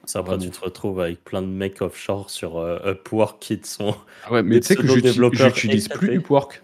[0.05, 3.95] Ça, après, tu te retrouves avec plein de mecs offshore sur Upwork qui sont.
[4.23, 6.61] Ah ouais, mais tu sais que j'utilise plus Upwork.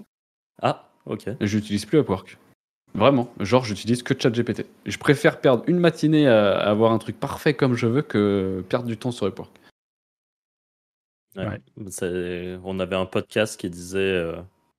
[0.62, 1.30] Ah, ok.
[1.42, 2.38] J'utilise plus Upwork.
[2.96, 4.66] Vraiment, genre j'utilise que ChatGPT.
[4.86, 8.86] Je préfère perdre une matinée à, avoir un truc parfait comme je veux que perdre
[8.86, 9.52] du temps sur Upwork.
[11.36, 11.60] Ouais.
[12.64, 14.36] On avait un podcast qui disait euh,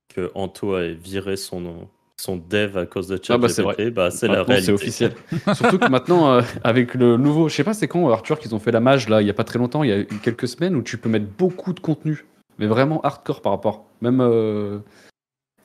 [0.08, 3.30] que Anto avait viré son, son dev à cause de ChatGPT.
[3.32, 3.90] Ah bah c'est vrai.
[3.90, 4.66] Bah, c'est la réalité.
[4.66, 5.12] C'est officiel.
[5.54, 8.60] Surtout que maintenant, euh, avec le nouveau, je sais pas c'est quand Arthur qu'ils ont
[8.60, 10.46] fait la mage là, il y a pas très longtemps, il y a eu quelques
[10.46, 12.24] semaines où tu peux mettre beaucoup de contenu,
[12.58, 13.86] mais vraiment hardcore par rapport.
[14.00, 14.20] Même.
[14.20, 14.78] Euh,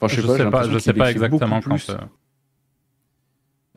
[0.01, 1.77] enfin, je sais pas, sais pas, je sais pas exactement quand.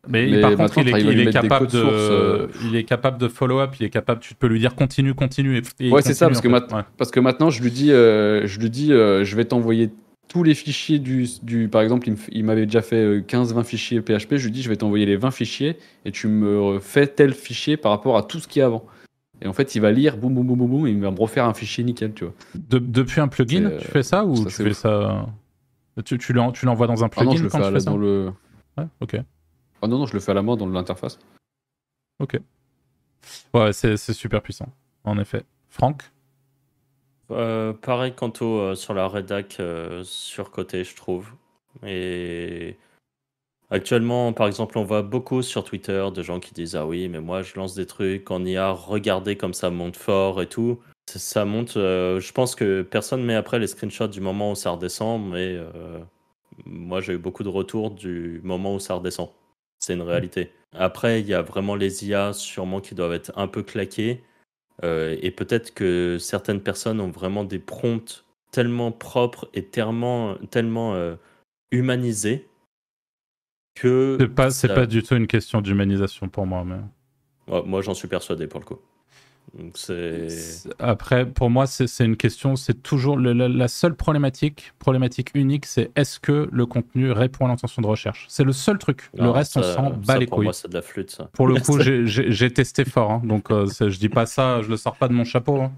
[0.09, 3.87] Mais, par contre, il est, capable de, euh, il est capable de follow up, il
[3.87, 5.63] est capable, tu peux lui dire continue, continue.
[5.81, 6.49] ouais, c'est ça, parce que,
[6.97, 9.91] parce que maintenant, je lui dis, euh, je lui dis, euh, je vais t'envoyer
[10.27, 14.47] tous les fichiers du, du par exemple, il m'avait déjà fait 15-20 fichiers PHP, je
[14.47, 17.93] lui dis, je vais t'envoyer les 20 fichiers et tu me fais tel fichier par
[17.93, 18.85] rapport à tout ce qu'il y a avant.
[19.41, 21.19] Et en fait, il va lire, boum, boum, boum, boum, boum, et il va me
[21.19, 22.35] refaire un fichier nickel, tu vois.
[22.55, 25.27] depuis un plugin, tu fais ça ou tu fais ça
[26.05, 28.33] Tu, tu l'envoies dans un plugin ah non, je le fais, dans ça le...
[28.79, 29.17] Ouais, ok.
[29.83, 31.19] Ah non, non, je le fais à la main dans l'interface.
[32.21, 32.39] Ok.
[33.53, 34.69] Ouais, c'est super puissant,
[35.05, 35.45] en effet.
[35.69, 36.05] Franck
[37.31, 41.33] euh, Pareil quant au euh, sur la rédac euh, sur côté, je trouve.
[41.85, 42.77] Et
[43.71, 47.21] actuellement, par exemple, on voit beaucoup sur Twitter de gens qui disent Ah oui, mais
[47.21, 50.81] moi je lance des trucs en IA, regardez comme ça monte fort et tout.
[51.09, 55.31] Ça monte, je pense que personne met après les screenshots du moment où ça redescend,
[55.31, 55.59] mais
[56.65, 59.31] moi j'ai eu beaucoup de retours du moment où ça redescend.
[59.83, 60.53] C'est une réalité.
[60.75, 64.23] Après, il y a vraiment les IA sûrement qui doivent être un peu claqués.
[64.83, 71.17] et peut-être que certaines personnes ont vraiment des prompts tellement propres et tellement, tellement
[71.73, 72.49] humanisés
[73.75, 74.17] que.
[74.21, 76.65] C'est pas, c'est pas du tout une question d'humanisation pour moi.
[76.65, 77.63] Mais...
[77.65, 78.79] moi, j'en suis persuadé pour le coup.
[80.79, 86.19] Après, pour moi, c'est une question, c'est toujours la, seule problématique, problématique unique, c'est est-ce
[86.19, 88.27] que le contenu répond à l'intention de recherche?
[88.29, 89.11] C'est le seul truc.
[89.15, 90.45] le reste, on s'en bat les pour couilles.
[90.45, 91.29] Moi, c'est de la flûte, ça.
[91.33, 93.23] Pour le coup, j'ai testé fort, hein.
[93.25, 95.61] donc euh, je dis pas ça, je le sors pas de mon chapeau.
[95.61, 95.73] Hein.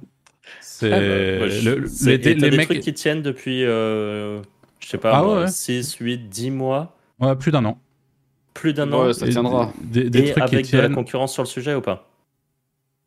[0.61, 4.41] C'est ah bah, les, des mecs trucs qui tiennent depuis, euh,
[4.79, 6.97] je sais pas, 6, 8, 10 mois?
[7.19, 7.79] Ouais, plus d'un an.
[8.53, 9.13] Plus d'un an.
[9.13, 9.73] ça tiendra.
[9.83, 12.13] Des, des, Et avec de la concurrence sur le sujet ou pas?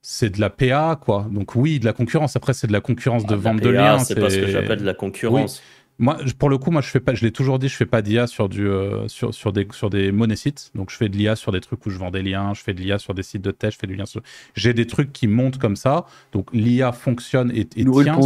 [0.09, 1.27] C'est de la PA, quoi.
[1.29, 2.37] Donc oui, de la concurrence.
[2.37, 3.99] Après, c'est de la concurrence de ah, vente de liens.
[3.99, 5.61] C'est pas ce que j'appelle de la concurrence.
[5.99, 7.13] Moi, pour le coup, moi, je fais pas.
[7.13, 9.89] Je l'ai toujours dit, je fais pas d'IA sur du euh, sur, sur des sur
[9.89, 10.71] des sites.
[10.75, 12.53] Donc, je fais de l'IA sur des trucs où je vends des liens.
[12.53, 13.73] Je fais de l'IA sur des sites de test.
[13.73, 14.21] Je fais du lien sur.
[14.55, 16.05] J'ai des trucs qui montent comme ça.
[16.31, 18.17] Donc, l'IA fonctionne et, et tient.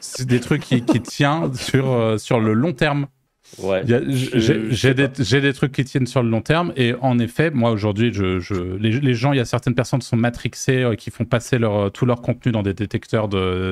[0.00, 3.06] C'est des trucs qui, qui tient sur euh, sur le long terme.
[3.58, 3.82] Ouais.
[3.86, 8.12] J'ai des, des, trucs qui tiennent sur le long terme et en effet, moi aujourd'hui,
[8.12, 11.24] je, je, les, gens, il y a certaines personnes qui sont matrixées, euh, qui font
[11.24, 13.28] passer leur, euh, tout leur contenu dans des détecteurs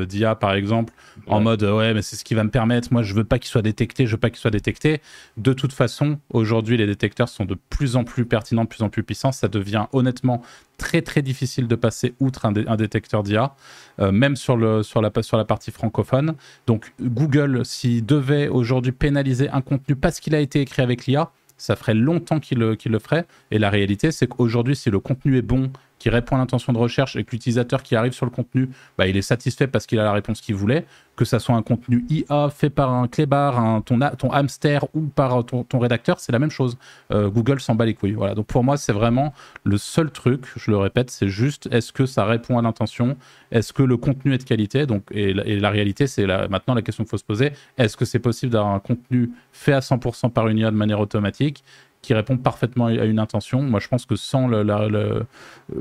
[0.06, 0.92] d'IA par exemple,
[1.26, 2.92] en mode euh, ouais, mais c'est ce qui va me permettre.
[2.92, 5.00] Moi, je veux pas qu'ils soient détectés, je veux pas qu'ils soient détectés.
[5.36, 8.88] De toute façon, aujourd'hui, les détecteurs sont de plus en plus pertinents, de plus en
[8.88, 9.32] plus puissants.
[9.32, 10.42] Ça devient honnêtement
[10.76, 13.54] très très difficile de passer outre un, détecteur d'IA,
[14.00, 16.34] euh, même sur, le, sur, la, partie francophone.
[16.66, 21.30] Donc Google, s'il devait aujourd'hui pénaliser un contenu parce qu'il a été écrit avec l'IA,
[21.56, 23.26] ça ferait longtemps qu'il le ferait.
[23.50, 25.70] Et la réalité, c'est qu'aujourd'hui, si le contenu est bon,
[26.06, 29.08] qui répond à l'intention de recherche et que l'utilisateur qui arrive sur le contenu, bah,
[29.08, 32.04] il est satisfait parce qu'il a la réponse qu'il voulait, que ça soit un contenu
[32.08, 36.52] IA fait par un clébard, un, ton, hamster ou par ton, rédacteur, c'est la même
[36.52, 36.78] chose.
[37.10, 38.12] Euh, Google s'en bat les couilles.
[38.12, 38.36] Voilà.
[38.36, 42.06] Donc pour moi, c'est vraiment le seul truc, je le répète, c'est juste est-ce que
[42.06, 43.16] ça répond à l'intention?
[43.50, 44.86] Est-ce que le contenu est de qualité?
[44.86, 48.20] Donc, et, la, réalité, c'est maintenant la question qu'il faut se poser est-ce que c'est
[48.20, 51.64] possible d'avoir un contenu fait à 100% par une IA de manière automatique?
[52.06, 53.62] Qui répond parfaitement à une intention.
[53.62, 55.24] Moi, je pense que sans, le, euh,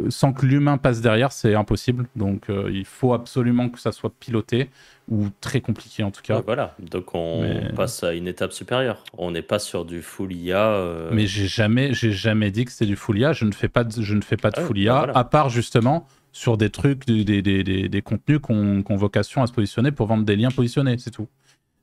[0.10, 2.08] sans que l'humain passe derrière, c'est impossible.
[2.16, 4.72] Donc, euh, il faut absolument que ça soit piloté
[5.08, 6.42] ou très compliqué en tout cas.
[6.44, 9.04] voilà, donc on passe à une étape supérieure.
[9.20, 10.66] On n'est pas sur du full IA.
[10.66, 11.12] Euh.
[11.12, 13.32] Mais j'ai jamais, j'ai jamais dit que c'était du full IA.
[13.32, 15.24] Je ne fais pas de, je ne fais pas de ah full IA, bah à
[15.26, 19.54] part justement sur des trucs, des, des, des, des contenus qui ont, vocation à se
[19.54, 21.28] positionner pour vendre des liens positionnés, c'est tout.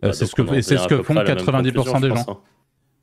[0.02, 2.16] Bah, c'est ce que, c'est ce que font 90% des gens.
[2.26, 2.38] Hein.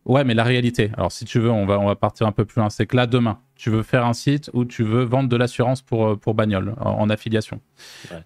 [0.06, 2.46] Ouais, mais la réalité, alors si tu veux, on va, on va partir un peu
[2.46, 5.30] plus loin, c'est que là, demain, tu veux faire un site où tu veux vendre
[5.30, 7.60] de l'assurance pour, euh, pour bagnole en, affiliation.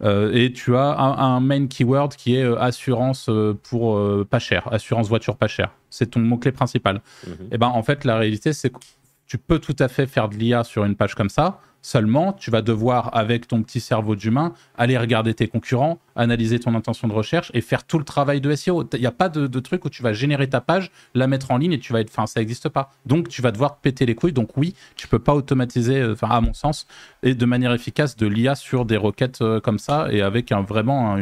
[0.02, 3.30] Euh, et tu as un, main keyword qui est euh, assurance
[3.64, 5.72] pour pas cher, assurance voiture pas cher.
[5.90, 7.02] C'est ton mot-clé principal.
[7.26, 7.34] Mhm.
[7.34, 8.80] Et eh ben en fait, la réalité, c'est que
[9.28, 11.60] tu peux tout à fait faire de l'IA sur une page comme ça.
[11.86, 16.76] Seulement, tu vas devoir, avec ton petit cerveau d'humain, aller regarder tes concurrents, analyser ton
[16.76, 18.88] intention de recherche et faire tout le travail de SEO.
[18.94, 21.58] Il n'y a pas de, truc où tu vas générer ta page, la mettre en
[21.58, 22.10] ligne et tu vas être.
[22.10, 22.90] Enfin, ça n'existe pas.
[23.06, 24.32] Donc, tu vas devoir péter les couilles.
[24.32, 26.88] Donc, oui, tu peux pas automatiser, euh, à mon sens,
[27.22, 30.62] et de manière efficace de l'IA sur des requêtes euh, comme ça et avec un,
[30.62, 31.18] vraiment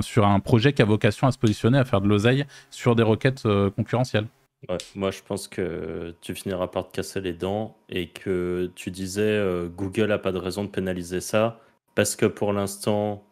[0.00, 3.02] sur un projet qui a vocation à se positionner, à faire de l'oseille sur des
[3.02, 3.68] requêtes euh,
[4.94, 9.22] moi, je pense que tu finiras par te casser les dents et que tu disais
[9.22, 11.60] euh, Google a pas de raison de pénaliser ça
[11.94, 13.24] parce que pour l'instant,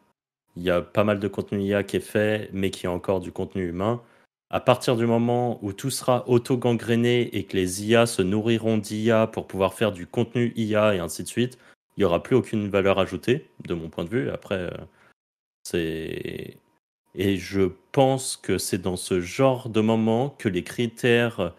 [0.56, 3.20] il y a pas mal de contenu IA qui est fait, mais qui est encore
[3.20, 4.02] du contenu humain.
[4.50, 9.26] À partir du moment où tout sera auto-gangréné et que les IA se nourriront d'IA
[9.26, 11.58] pour pouvoir faire du contenu IA et ainsi de suite,
[11.96, 14.30] il n'y aura plus aucune valeur ajoutée, de mon point de vue.
[14.30, 14.70] Après, euh,
[15.64, 16.58] c'est
[17.14, 21.52] et je pense que c'est dans ce genre de moment que les critères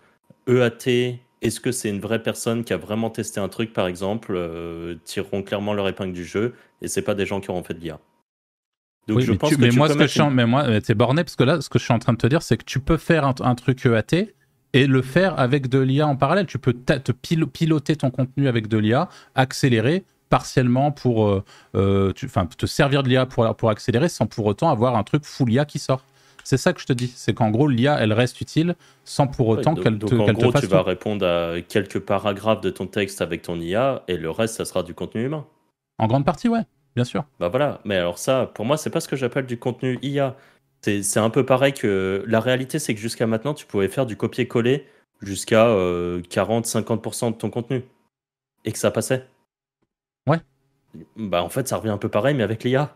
[0.47, 4.33] EAT, est-ce que c'est une vraie personne qui a vraiment testé un truc, par exemple,
[4.35, 7.73] euh, tireront clairement leur épingle du jeu, et c'est pas des gens qui auront fait
[7.73, 7.99] de l'IA.
[9.07, 11.35] Donc je mais pense que mais moi, ce que je mais moi, t'es borné parce
[11.35, 12.97] que là, ce que je suis en train de te dire, c'est que tu peux
[12.97, 14.33] faire un, truc EAT
[14.71, 16.45] et le faire avec de l'IA en parallèle.
[16.45, 21.43] Tu peux te piloter ton contenu avec de l'IA, accélérer, partiellement pour euh,
[21.75, 25.53] euh, te servir de l'IA pour, pour accélérer sans pour autant avoir un truc full
[25.53, 26.01] IA qui sort.
[26.43, 28.75] C'est ça que je te dis, c'est qu'en gros l'IA elle reste utile
[29.05, 32.87] sans pour autant qu'elle te, en gros, tu vas répondre à quelques paragraphes de ton
[32.87, 35.45] texte avec ton IA et le reste ça sera du contenu humain.
[35.99, 36.63] En grande partie ouais,
[36.95, 37.25] bien sûr.
[37.39, 40.35] Bah voilà, mais alors ça pour moi c'est pas ce que j'appelle du contenu IA.
[40.81, 44.17] C'est un peu pareil que la réalité c'est que jusqu'à maintenant tu pouvais faire du
[44.17, 44.87] copier-coller
[45.21, 47.83] jusqu'à 40-50% euh, de ton contenu
[48.65, 49.27] et que ça passait.
[50.27, 50.39] Ouais.
[51.15, 52.95] Bah en fait, ça revient un peu pareil, mais avec l'IA.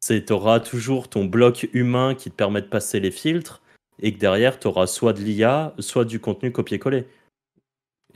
[0.00, 3.60] Tu auras toujours ton bloc humain qui te permet de passer les filtres,
[4.00, 7.06] et que derrière, tu auras soit de l'IA, soit du contenu copier-coller.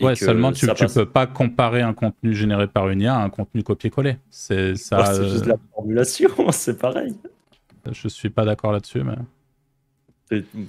[0.00, 3.30] ouais, seulement tu, tu peux pas comparer un contenu généré par une IA à un
[3.30, 4.18] contenu copié-collé.
[4.30, 5.04] C'est ça.
[5.06, 7.14] c'est juste la formulation, c'est pareil.
[7.90, 9.16] Je suis pas d'accord là-dessus, mais.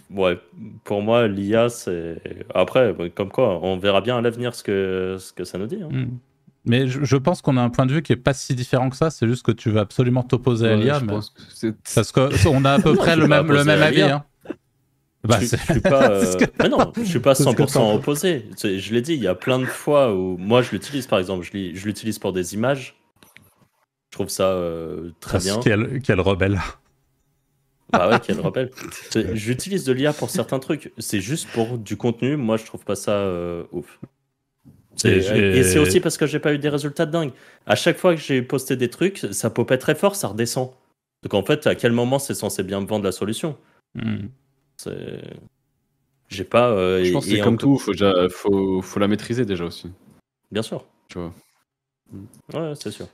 [0.10, 0.40] Ouais,
[0.86, 2.20] pour moi, l'IA, c'est.
[2.56, 5.84] Après, comme quoi, on verra bien à l'avenir ce que, ce que ça nous dit.
[5.84, 5.90] Hein.
[5.92, 6.18] Hmm.
[6.64, 8.96] Mais je, pense qu'on a un point de vue qui est pas si différent que
[8.96, 9.10] ça.
[9.10, 11.00] C'est juste que tu veux absolument t'opposer à l'IA.
[11.00, 11.72] Mais...
[11.96, 14.04] Parce qu'on a à peu près le même, le même avis.
[14.04, 14.24] Hein.
[15.24, 18.50] Bah, je, suis pas, euh, mais non, je suis pas 100% opposé.
[18.64, 21.46] Je l'ai dit, il y a plein de fois où moi je l'utilise, par exemple,
[21.46, 22.96] je l'utilise pour des images.
[24.10, 25.60] Je trouve ça euh, très bien.
[25.64, 26.60] Quel, quel rebelle.
[27.94, 28.72] Ah ouais, quel rebelle.
[29.34, 30.92] J'utilise de l'IA pour certains trucs.
[30.98, 32.36] C'est juste pour du contenu.
[32.36, 34.00] Moi, je trouve pas ça euh, ouf.
[35.04, 37.32] Et, c'est aussi parce que j'ai pas eu des résultats de dingue.
[37.66, 40.72] À chaque fois que j'ai posté des trucs, ça popait très fort, ça redescend.
[41.24, 43.58] Donc en fait, à quel moment c'est censé bien me vendre la solution?
[43.96, 44.28] Hmm.
[46.30, 46.70] J'ai pas.
[46.70, 47.94] Euh, je pense que c'est comme tout, faut,
[48.30, 49.92] faut, faut, la maîtriser déjà aussi.
[50.52, 50.86] Bien sûr.
[51.08, 51.34] Tu vois.
[52.54, 53.08] Ouais, c'est sûr.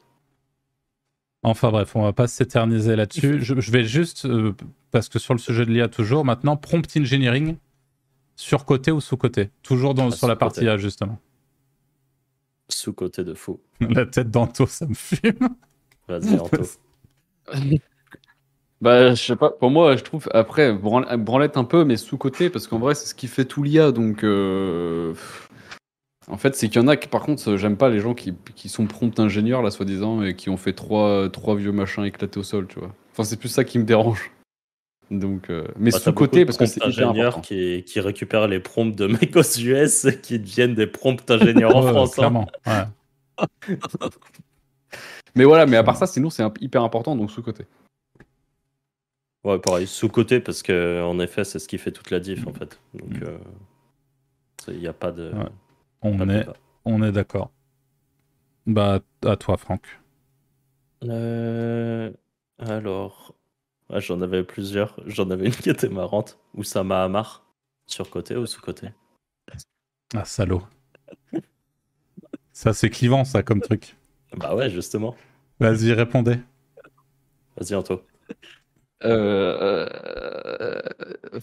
[1.43, 3.39] Enfin bref, on va pas s'éterniser là-dessus.
[3.41, 4.53] Je, vais juste, euh,
[4.91, 7.57] parce que sur le sujet de l'IA toujours, maintenant, prompt engineering,
[8.35, 11.19] sur-côté ou sous-côté Toujours dans, ah, sur la partie IA, justement.
[12.69, 13.59] Sous-côté de fou.
[13.79, 15.49] la tête d'Anto, ça me fume.
[16.07, 16.63] Vas-y, Anto.
[18.81, 22.67] bah, je sais pas, pour moi, je trouve, après, branlette un peu, mais sous-côté, parce
[22.67, 24.23] qu'en vrai, c'est ce qui fait tout l'IA, donc...
[24.23, 25.13] Euh,
[26.29, 28.33] en fait, c'est qu'il y en a qui, par contre, j'aime pas les gens qui,
[28.55, 32.39] qui sont prompt ingénieurs, là, soi-disant, et qui ont fait trois, trois vieux machins éclatés
[32.39, 32.93] au sol, tu vois.
[33.13, 34.31] Enfin, c'est plus ça qui me dérange.
[35.09, 39.07] Donc, euh, mais bah, sous-côté, parce que c'est ingénieurs qui, qui récupèrent les prompts de
[39.07, 42.11] mecs aux US et qui deviennent des prompts ingénieurs en France.
[42.11, 42.15] Hein.
[42.15, 42.83] Clairement, ouais.
[45.35, 47.65] mais voilà, mais à part ça, sinon, c'est hyper important, donc sous-côté.
[49.45, 52.53] Ouais, pareil, sous-côté, parce que en effet, c'est ce qui fait toute la diff, en
[52.53, 52.79] fait.
[52.93, 53.23] Donc, mm.
[53.23, 53.37] euh,
[54.69, 55.31] il n'y a pas de.
[56.01, 56.45] On est,
[56.83, 57.51] on est d'accord.
[58.65, 59.83] Bah, à toi, Franck.
[61.03, 62.11] Euh,
[62.59, 63.33] alors,
[63.91, 64.95] j'en avais plusieurs.
[65.05, 66.39] J'en avais une qui était marrante.
[66.53, 67.43] Où ça m'a marre.
[67.85, 68.89] Sur côté ou sous côté?
[70.13, 70.61] Ah, salaud.
[72.51, 73.95] ça, c'est clivant, ça, comme truc.
[74.35, 75.15] Bah ouais, justement.
[75.59, 76.37] Vas-y, répondez.
[77.55, 78.03] Vas-y, Anto.
[79.03, 79.87] Euh,
[81.31, 81.39] euh,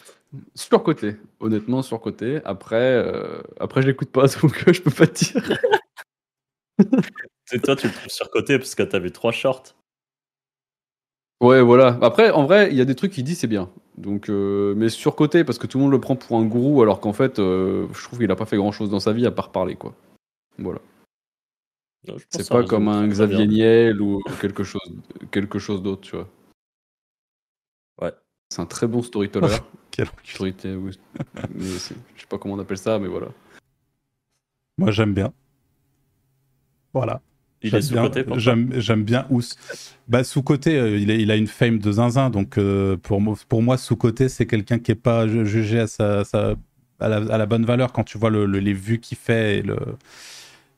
[0.54, 2.40] surcoté, honnêtement surcoté.
[2.44, 5.58] Après, euh, après je l'écoute pas, donc je peux pas te dire.
[7.44, 9.76] C'est toi, tu le trouves surcoté parce que t'as vu trois shorts.
[11.40, 11.98] Ouais, voilà.
[12.00, 13.70] Après, en vrai, il y a des trucs qui disent c'est bien.
[13.98, 17.12] Donc, mais surcoté parce que tout le monde le prend pour un gourou, alors qu'en
[17.12, 19.76] fait, je trouve qu'il a pas fait grand chose dans sa vie à part parler,
[19.76, 19.94] quoi.
[20.58, 20.80] Voilà.
[22.30, 24.82] C'est pas comme un Xavier Niel ou quelque chose,
[25.30, 26.28] quelque chose d'autre, tu vois.
[28.02, 28.12] Ouais.
[28.50, 29.48] C'est un très bon storyteller.
[29.90, 30.78] Quel Storyteller,
[31.56, 31.94] je sais
[32.28, 33.28] pas comment on appelle ça, mais voilà.
[34.76, 35.32] Moi, j'aime bien.
[36.92, 37.22] Voilà.
[37.64, 39.40] Il est sous-côté J'aime bien Ous.
[40.06, 42.28] Bah, sous-côté, euh, il, il, a une fame de zinzin.
[42.28, 46.56] Donc, euh, pour, pour moi, sous-côté, c'est quelqu'un qui est pas jugé à, sa, sa
[47.00, 49.78] à, la, bonne valeur quand tu vois le, les vues qu'il fait et, le,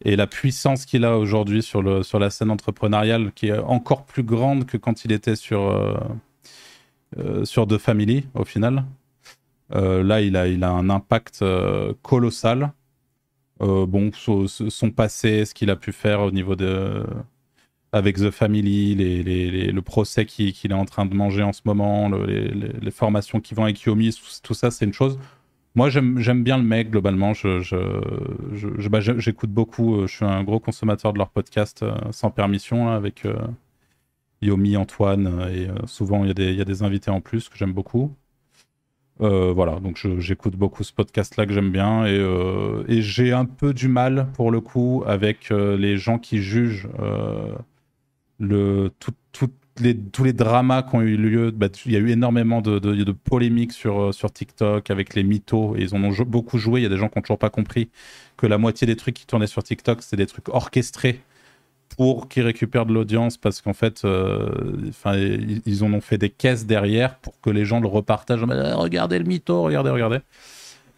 [0.05, 4.05] et la puissance qu'il a aujourd'hui sur, le, sur la scène entrepreneuriale, qui est encore
[4.05, 5.71] plus grande que quand il était sur.
[5.71, 5.97] Euh,
[7.45, 8.85] sur The Family au final.
[9.71, 11.43] Là, il a, il a un impact
[13.63, 17.05] euh, bon, son, passé, ce qu'il a pu faire au niveau de
[17.93, 22.91] avec The Family, le procès qu'il est en train de manger en ce moment, les,
[22.91, 25.19] formations qui vont avec Yomi, tout ça, c'est une chose.
[25.75, 27.33] Moi, j'aime bien le mec, globalement.
[27.33, 30.03] Je, je, bah, j'écoute beaucoup.
[30.03, 33.25] Je suis un gros consommateur de leur podcast sans permission, avec
[34.43, 37.73] Yomi, Antoine, euh, et euh, souvent il y, a des invités en plus que j'aime
[37.73, 38.15] beaucoup.
[39.23, 43.89] Euh, voilà, donc j'écoute beaucoup ce podcast-là que j'aime bien et, j'ai un peu du
[43.89, 46.89] mal pour le coup avec les gens qui jugent
[48.39, 48.91] le,
[49.81, 51.51] les, tous les dramas qui ont eu lieu.
[51.51, 55.77] Bah, il y a eu énormément de, de, polémiques sur, sur TikTok avec les mythos
[55.77, 56.81] et ils en ont beaucoup joué.
[56.81, 57.89] Il y a des gens qui n'ont toujours pas compris
[58.37, 61.21] que la moitié des trucs qui tournaient sur TikTok, c'était des trucs orchestrés
[61.97, 64.49] pour qu'ils récupèrent de l'audience parce qu'en fait, euh,
[65.65, 68.43] ils, en ont fait des caisses derrière pour que les gens le repartagent.
[68.43, 70.19] regardez le mytho, regardez, regardez.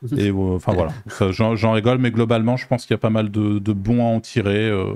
[0.16, 0.92] Et euh, enfin voilà,
[1.32, 4.20] j'en rigole, mais globalement, je pense qu'il y a pas mal de, bons à en
[4.20, 4.68] tirer.
[4.70, 4.92] Euh,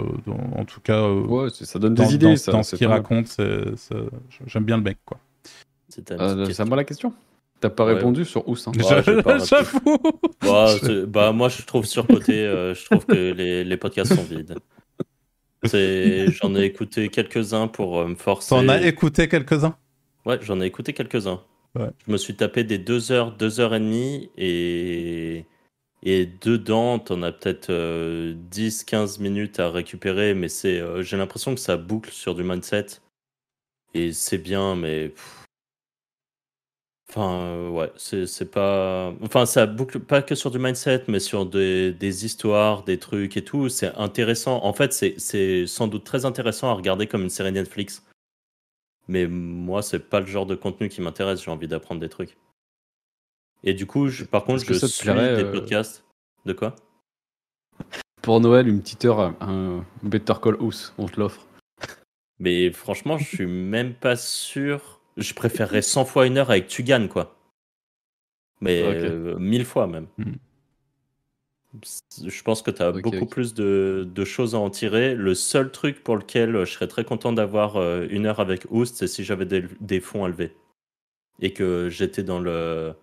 [0.55, 2.35] en tout cas, ouais, ça donne des idées.
[2.47, 3.37] Dans, dans ce qu'il raconte,
[4.47, 4.99] j'aime bien le mec.
[5.05, 5.19] quoi.
[5.89, 7.13] C'est à moi la question
[7.61, 8.73] T'as pas répondu sur où hein.
[9.45, 11.07] J'avoue.
[11.07, 12.35] bah, moi, je trouve surcoté.
[12.75, 14.57] je trouve que les, les podcasts sont vides.
[15.65, 18.51] J'en ai écouté quelques-uns pour euh, me forcer.
[18.51, 19.77] T'en as écouté quelques-uns?
[20.27, 21.41] Ouais, j'en ai écouté quelques-uns.
[21.75, 25.47] Je me suis tapé des deux heures, deux heures et demie et
[26.05, 31.17] Et dedans, tu en as peut-être 10-15 euh, minutes à récupérer, mais c'est, euh, j'ai
[31.17, 32.87] l'impression que ça boucle sur du mindset.
[33.95, 35.15] Et c'est bien, mais.
[37.15, 39.13] Enfin, ouais, c'est pas.
[39.23, 43.37] Enfin, ça boucle pas que sur du mindset, mais sur des, des histoires, des trucs
[43.37, 43.69] et tout.
[43.69, 44.65] C'est intéressant.
[44.65, 48.03] En fait, c'est sans doute très intéressant à regarder comme une série Netflix.
[49.09, 51.45] Mais moi, c'est pas le genre de contenu qui m'intéresse.
[51.45, 52.39] J'ai envie d'apprendre des trucs.
[53.63, 56.07] Et du coup, je, par contre, je suis des euh, podcasts.
[56.47, 56.75] De quoi?
[58.23, 61.47] Pour Noël, une petite heure, un Better Call House, on te l'offre.
[62.39, 65.02] Mais franchement, je suis même pas sûr.
[65.17, 67.37] Je préférerais 100 fois une heure avec Tugan, quoi.
[68.61, 70.07] Mais euh, mille fois même.
[70.19, 70.35] Hmm.
[72.25, 75.15] Je pense que tu as beaucoup plus de, de, choses à en tirer.
[75.15, 78.97] Le seul truc pour lequel je serais très content d'avoir euh, une heure avec Oost,
[78.97, 80.55] c'est si j'avais des, des fonds à lever.
[81.41, 82.95] Et que j'étais dans le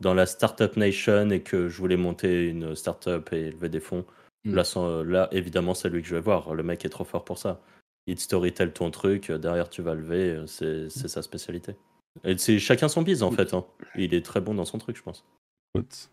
[0.00, 4.04] dans la Startup Nation et que je voulais monter une startup et lever des fonds,
[4.44, 4.54] hmm.
[4.54, 6.54] là, là, évidemment, c'est lui que je vais voir.
[6.54, 7.60] Le mec est trop fort pour ça.
[8.06, 11.76] Il te storytell ton truc, derrière tu vas lever, c'est sa spécialité.
[12.24, 13.54] Et c'est chacun son bise en fait.
[13.54, 13.64] Hein.
[13.96, 15.24] Il est très bon dans son truc, je pense.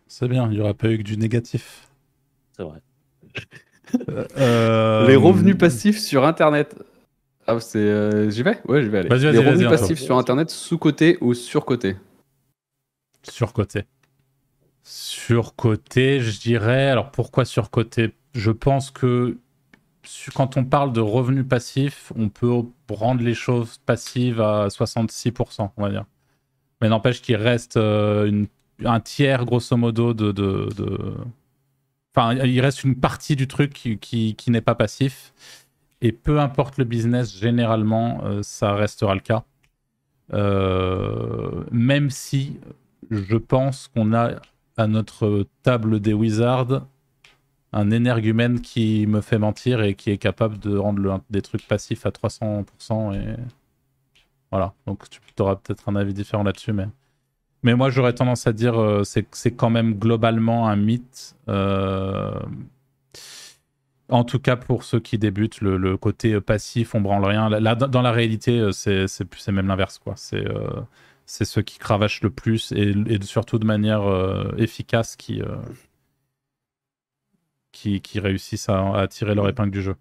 [0.06, 1.88] C'est bien, il n'y aura pas eu que du négatif.
[2.56, 2.80] C'est vrai.
[4.38, 6.80] Euh, Les revenus passifs sur Internet.
[7.48, 7.78] Ah, c'est.
[7.78, 8.60] Euh, j'y vais?
[8.68, 9.32] Ouais, j'y vais aller.
[9.32, 11.96] Les revenus passifs sur Internet, sous-côté ou sur-côté
[13.28, 13.86] Surcoté.
[14.84, 16.88] Surcoté, je dirais.
[16.88, 18.14] Alors pourquoi surcoté?
[18.32, 19.38] Je pense que
[20.34, 22.50] quand on parle de revenus passifs, on peut
[22.90, 26.04] rendre les choses passives à 66%, on va dire.
[26.80, 28.46] Mais n'empêche qu'il reste euh,
[28.84, 30.68] un tiers, grosso modo, de,
[32.14, 35.32] Enfin, il reste une partie du truc qui, n'est pas passif.
[36.00, 39.44] Et peu importe le business, généralement, euh, ça restera le cas.
[40.32, 42.58] Euh, même si
[43.10, 44.40] je pense qu'on a
[44.76, 46.86] à notre table des wizards
[47.72, 52.06] un énergumène qui me fait mentir et qui est capable de rendre des trucs passifs
[52.06, 53.14] à 300%.
[53.14, 53.36] Et
[54.50, 56.86] voilà, donc tu auras peut-être un avis différent là-dessus, mais.
[57.62, 61.36] Mais moi, j'aurais tendance à dire euh, c'est c'est quand même globalement un mythe.
[61.48, 62.32] Euh,
[64.08, 67.50] en tout cas, pour ceux qui débutent, le, côté passif, on branle rien.
[67.50, 70.00] Là, dans la réalité, euh, c'est même l'inverse.
[70.16, 70.44] C'est
[71.30, 72.92] c'est ceux qui cravachent le plus et,
[73.22, 75.54] surtout de manière euh, efficace qui, euh,
[77.72, 79.96] qui, qui, réussissent à, tirer leur épingle du jeu.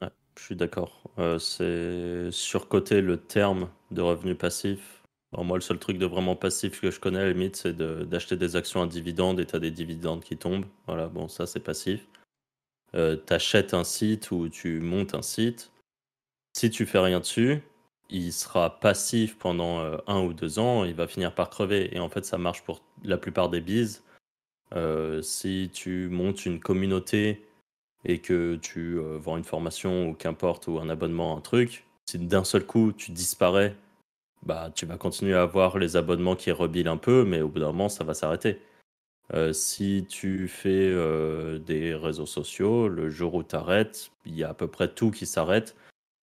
[0.00, 1.02] je suis d'accord.
[1.18, 5.02] Euh, c'est surcoté le terme de revenu passif.
[5.36, 8.36] moi, le seul truc de vraiment passif que je connais à la limite, c'est d'acheter
[8.36, 10.66] des actions à dividendes et tu as des dividendes qui tombent.
[10.86, 12.06] Voilà, bon, ça c'est passif.
[12.92, 12.98] tu
[13.30, 15.70] achètes un site ou tu montes un site.
[16.54, 17.62] Si tu fais rien dessus,
[18.12, 21.94] il sera passif pendant euh, un ou deux ans, il va finir par crever.
[21.96, 24.04] Et en fait, ça marche pour la plupart des bises.
[24.74, 27.46] Euh, si tu montes une communauté
[28.04, 32.18] et que tu euh, vends une formation ou qu'importe, ou un abonnement, un truc, si
[32.18, 33.76] d'un seul coup tu disparais,
[34.44, 37.60] bah tu vas continuer à avoir les abonnements qui rebilent un peu, mais au bout
[37.60, 38.60] d'un moment, ça va s'arrêter.
[39.52, 40.90] si tu fais
[41.60, 45.10] des réseaux sociaux, le jour où tu arrêtes, il y a à peu près tout
[45.10, 45.76] qui s'arrête.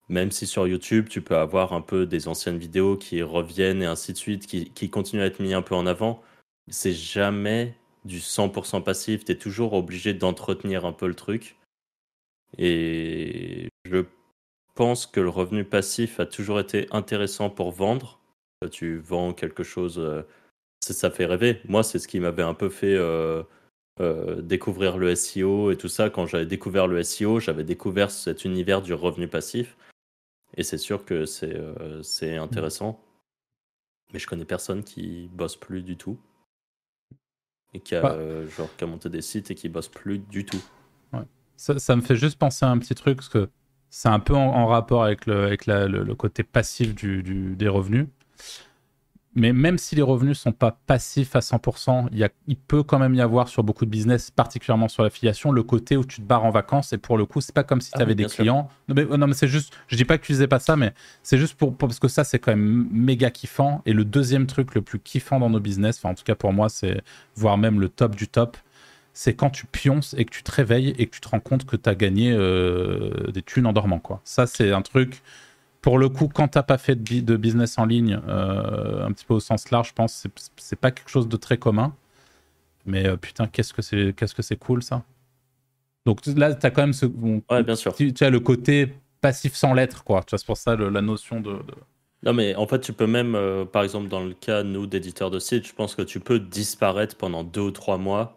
[0.09, 3.85] Même si sur YouTube, tu peux avoir un peu des anciennes vidéos qui reviennent et
[3.85, 6.21] ainsi de suite, qui, qui continuent à être mis un peu en avant,
[6.67, 7.75] c'est jamais
[8.05, 9.25] du 100% passif.
[9.25, 11.57] Tu es toujours obligé d'entretenir un peu le truc.
[12.57, 14.05] Et je
[14.75, 18.19] pense que le revenu passif a toujours été intéressant pour vendre.
[18.71, 20.23] Tu vends quelque chose, euh,
[20.81, 21.61] ça fait rêver.
[21.65, 23.43] Moi, c'est ce qui m'avait un peu fait euh,
[24.01, 26.09] euh, découvrir le SEO et tout ça.
[26.09, 29.77] Quand j'avais découvert le SEO, j'avais découvert cet univers du revenu passif.
[30.57, 33.03] Et c'est sûr que c'est intéressant.
[34.11, 36.17] Mais je connais personne qui bosse plus du tout.
[37.73, 38.13] Et qui a, bah.
[38.13, 40.61] euh, genre, qui a monté des sites et qui bosse plus du tout.
[41.55, 43.49] Ça, ça, me fait juste penser à un petit truc, parce que
[43.89, 47.67] c'est un peu en, rapport avec le, avec la, le, côté passif du, du, des
[47.67, 48.07] revenus
[49.35, 52.81] mais même si les revenus sont pas passifs à 100%, il, y a, il peut
[52.81, 56.21] quand même y avoir sur beaucoup de business, particulièrement sur l'affiliation, le côté où tu
[56.21, 58.15] te barres en vacances et pour le coup, c'est pas comme si tu avais ah
[58.15, 58.69] des clients.
[58.87, 60.93] Non mais, non, mais c'est juste, je dis pas que tu disais pas ça, mais
[61.21, 63.81] c'est juste pour, parce que ça, c'est quand même méga kiffant.
[63.85, 66.51] Et le deuxième truc le plus kiffant dans nos business, enfin en tout cas pour
[66.51, 67.01] moi, c'est
[67.35, 68.57] voire même le top du top,
[69.13, 71.65] c'est quand tu pionces et que tu te réveilles et que tu te rends compte
[71.65, 73.99] que tu as gagné euh, des thunes en dormant.
[73.99, 74.21] Quoi.
[74.23, 75.21] Ça, c'est un truc
[75.81, 79.35] pour le coup, quand t'as pas fait de, business en ligne, euh, un petit peu
[79.35, 80.27] au sens large, je pense
[80.57, 81.95] c'est pas quelque chose de très commun.
[82.85, 85.03] Mais euh, putain, qu'est-ce que c'est qu'est-ce que c'est cool ça.
[86.05, 87.05] Donc là, tu as quand même ce.
[87.05, 87.93] ouais, bien sûr.
[87.95, 90.21] Tu, as le côté passif sans lettres, quoi.
[90.23, 91.59] Tu vois, c'est pour ça la notion de,
[92.23, 95.29] Non, mais en fait, tu peux même, euh, par exemple, dans le cas, nous, d'éditeurs
[95.29, 98.35] de sites, je pense que tu peux disparaître pendant deux ou trois mois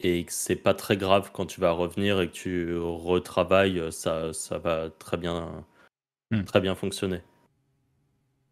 [0.00, 4.32] et que c'est pas très grave quand tu vas revenir et que tu retravailles, ça,
[4.32, 5.64] ça va très bien,
[6.30, 6.44] hmm.
[6.44, 7.22] très bien fonctionner.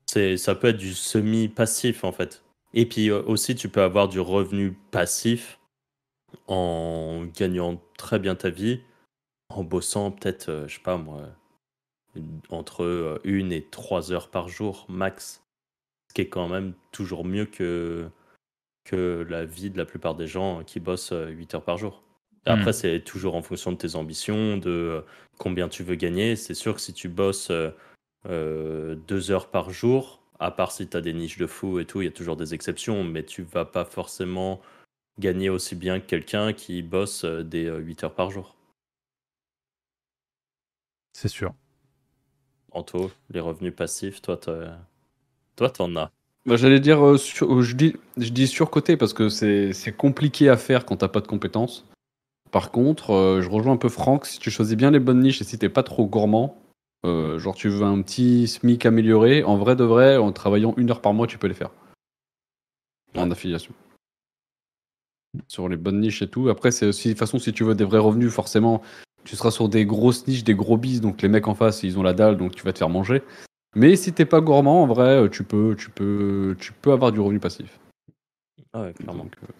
[0.07, 2.45] C'est, ça peut être du semi-passif en fait.
[2.75, 5.59] Et puis euh, aussi, tu peux avoir du revenu passif
[6.47, 8.81] en gagnant très bien ta vie,
[9.49, 11.23] en bossant peut-être, euh, je sais pas moi,
[12.51, 15.43] entre euh, une et trois heures par jour max.
[16.09, 18.11] Ce qui est quand même toujours mieux que
[18.85, 22.03] que la vie de la plupart des gens qui bossent 8 euh, heures par jour.
[22.47, 22.75] Après, hmm.
[22.75, 25.01] c'est toujours en fonction de tes ambitions, de euh,
[25.39, 26.37] combien tu veux gagner.
[26.37, 27.51] C'est sûr que si tu bosses
[28.27, 31.85] euh, deux heures par jour, à part si tu as des niches de fou et
[31.85, 34.61] tout, il y a toujours des exceptions, mais tu vas pas forcément
[35.19, 38.55] gagner aussi bien que quelqu'un qui bosse des 8 heures par jour.
[41.13, 41.53] C'est sûr.
[42.71, 44.39] Anto, les revenus passifs, toi,
[45.57, 46.13] toi, t'en as.
[46.47, 50.57] Bah, j'allais dire, euh, euh, je, dis, je dis surcoté parce que c'est compliqué à
[50.57, 51.85] faire quand t'as pas de compétences.
[52.51, 55.41] Par contre, euh, je rejoins un peu Franck, si tu choisis bien les bonnes niches
[55.41, 56.63] et si t'es pas trop gourmand,
[57.05, 61.01] genre tu veux un petit SMIC amélioré, en vrai de vrai, en travaillant une heure
[61.01, 61.71] par mois, tu peux les faire.
[63.17, 63.73] En affiliation.
[65.47, 66.49] Sur les bonnes niches et tout.
[66.49, 68.83] Après, c'est aussi, de toute façon, si tu veux des vrais revenus, forcément,
[69.25, 71.99] tu seras sur des grosses niches, des gros bis, donc les mecs en face, ils
[71.99, 73.23] ont la dalle, donc tu vas te faire manger.
[73.75, 77.13] Mais si t'es pas gourmand, en vrai, euh, tu peux, tu peux, tu peux avoir
[77.13, 77.79] du revenu passif.
[78.73, 79.27] Ah ouais, clairement.
[79.43, 79.53] Euh,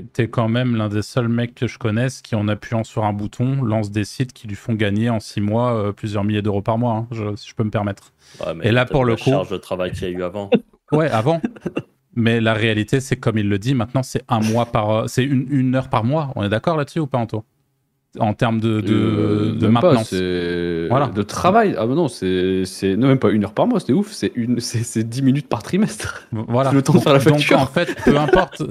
[0.00, 3.12] t'es quand même l'un des seuls mecs que je connaisse qui, en appuyant sur un
[3.12, 6.62] bouton, lance des sites qui lui font gagner en 6 mois euh, plusieurs milliers d'euros
[6.62, 8.12] par mois, hein, si je peux me permettre.
[8.62, 9.30] Et là, pour le coup.
[9.30, 10.50] charge de travail qu'il y a eu avant.
[10.92, 11.40] ouais, avant.
[12.14, 15.08] Mais la réalité, c'est comme il le dit, maintenant, c'est un mois par.
[15.08, 16.32] C'est une, une, heure par mois.
[16.36, 17.44] On est d'accord là-dessus ou pas, Anto?
[18.18, 20.12] En termes de, de, euh, de maintenance.
[20.88, 21.06] voilà.
[21.08, 21.74] De travail.
[21.78, 22.64] Ah non, c'est
[22.96, 26.26] même pas une heure par mois, c'est ouf, c'est 10 minutes par trimestre.
[26.32, 26.72] Voilà.
[26.72, 27.58] Le temps de faire la facture.
[27.58, 28.62] Donc en fait, peu importe,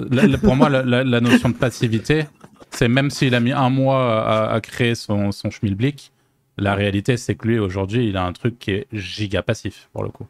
[0.42, 2.26] pour moi, la, notion de passivité,
[2.70, 6.12] c'est même s'il a mis un mois à, créer son, son schmilblick,
[6.58, 10.04] la réalité, c'est que lui, aujourd'hui, il a un truc qui est giga passif, pour
[10.04, 10.28] le coup.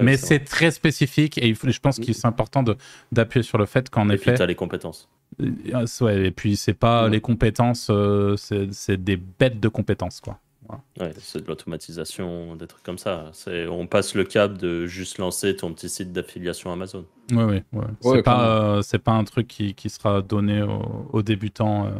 [0.00, 2.64] Mais c'est très spécifique et je pense qu'il est important
[3.10, 4.34] d'appuyer sur le fait qu'en effet.
[4.34, 5.08] tu as les compétences.
[5.40, 10.38] Euh, ouais, et puis c'est pas les compétences, euh, c'est des bêtes de compétences, quoi.
[10.98, 13.32] Ouais, c'est de l'automatisation, des trucs comme ça.
[13.68, 17.04] On passe le cap de juste lancer ton petit site d'affiliation Amazon.
[17.30, 17.84] Ouais, ouais, ouais.
[18.00, 21.92] c'est pas, euh, pas un truc qui, qui sera donné aux, débutants.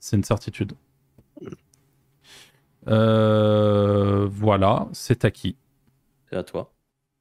[0.00, 0.72] c'est une certitude.
[2.86, 5.54] voilà, c'est à qui?
[6.28, 6.72] C'est à toi.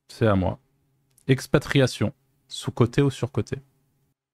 [0.07, 0.57] C'est à moi.
[1.27, 2.11] Expatriation,
[2.47, 3.57] sous-côté ou sur-côté?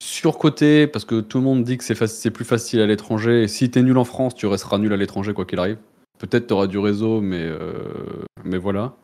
[0.03, 3.47] Surcoté parce que tout le monde dit que c'est plus facile à l'étranger.
[3.47, 5.77] Si t'es nul en France, tu resteras nul à l'étranger quoi qu'il arrive.
[6.19, 8.95] Peut-être t'auras du réseau, mais, euh, mais voilà.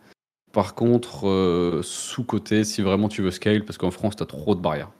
[0.52, 4.62] Par contre, euh, sous-côté, si vraiment tu veux scale, parce qu'en France, t'as trop de
[4.62, 4.92] barrières.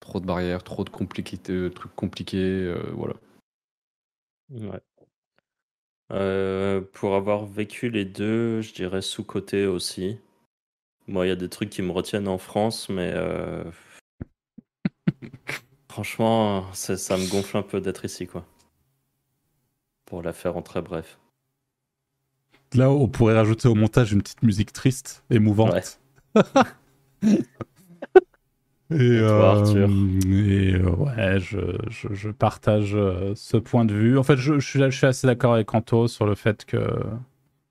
[0.00, 3.14] Trop de barrières, trop de de trucs compliqués, euh, voilà.
[4.50, 4.80] Ouais.
[6.92, 10.18] pour avoir vécu les deux, je dirais sous-côté aussi.
[11.06, 13.12] Moi, il y a des trucs qui me retiennent en France, mais
[15.88, 18.44] Franchement, ça me gonfle un peu d'être ici, quoi.
[20.06, 21.18] Pour la faire en très bref.
[22.74, 26.00] Là, on pourrait rajouter au montage une petite musique triste, émouvante.
[27.22, 27.34] et,
[28.90, 29.64] euh,
[30.26, 34.18] et euh, ouais, je, je, partage euh, ce point de vue.
[34.18, 36.78] En fait, je, je, suis, je suis assez d'accord avec Anto sur le fait que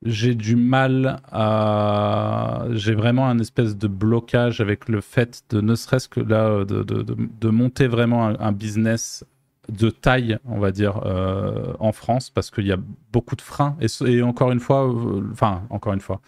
[0.03, 2.65] j'ai du mal à.
[2.71, 6.83] J'ai vraiment un espèce de blocage avec le fait de ne serait-ce que là, de,
[6.83, 9.25] de, de, monter vraiment un, business
[9.69, 12.77] de taille, on va dire, euh, en France, parce qu'il y a
[13.11, 13.75] beaucoup de freins.
[14.05, 16.21] Et, encore une fois, euh, enfin, encore une fois,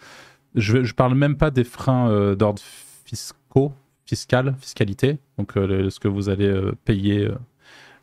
[0.56, 2.62] je, je parle même pas des freins euh, d'ordre
[3.06, 3.72] fiscaux,
[4.06, 6.52] fiscal, fiscalité, donc ce que vous allez
[6.86, 7.30] payer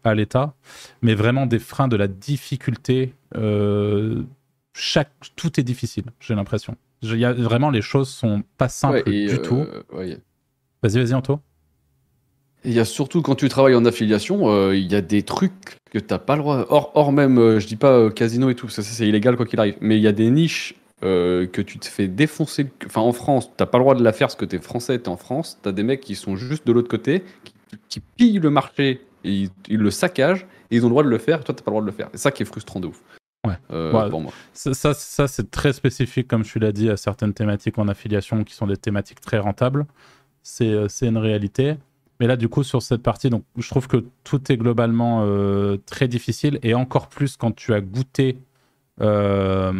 [0.04, 0.54] à l'État,
[1.02, 3.14] mais vraiment des freins de la difficulté
[4.76, 6.76] chaque, tout est difficile, j'ai l'impression.
[7.02, 9.66] Vraiment, les choses sont pas simples du euh, tout.
[10.82, 11.40] Vas-y, vas-y, Anto.
[12.64, 15.78] Il y a surtout quand tu travailles en affiliation, euh, il y a des trucs
[15.90, 16.66] que tu n'as pas le droit.
[16.68, 19.58] Or, or même, euh, je dis pas casino et tout, ça c'est illégal quoi qu'il
[19.60, 19.76] arrive.
[19.80, 22.66] Mais il y a des niches que tu te fais défoncer.
[22.84, 24.58] Enfin, en France, tu n'as pas le droit de la faire parce que tu es
[24.58, 25.58] français, tu es en France.
[25.62, 27.22] Tu as des mecs qui sont juste de l'autre côté,
[27.88, 31.18] qui, pillent le marché, et ils, le saccagent, et ils ont le droit de le
[31.18, 32.08] faire, et toi, tu n'as pas le droit de le faire.
[32.12, 33.00] C'est ça qui est frustrant de ouf.
[33.70, 34.32] Euh, pour moi.
[34.52, 38.54] Ça, ça, c'est très spécifique, comme tu l'as dit, à certaines thématiques en affiliation qui
[38.54, 39.86] sont des thématiques très rentables.
[40.42, 41.76] C'est euh, une réalité.
[42.20, 45.76] Mais là, du coup, sur cette partie, donc, je trouve que tout est globalement euh,
[45.84, 48.38] très difficile et encore plus quand tu as goûté
[48.98, 49.74] ailleurs,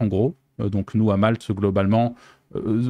[0.00, 0.36] en gros.
[0.60, 2.14] donc, nous, à Malte, globalement,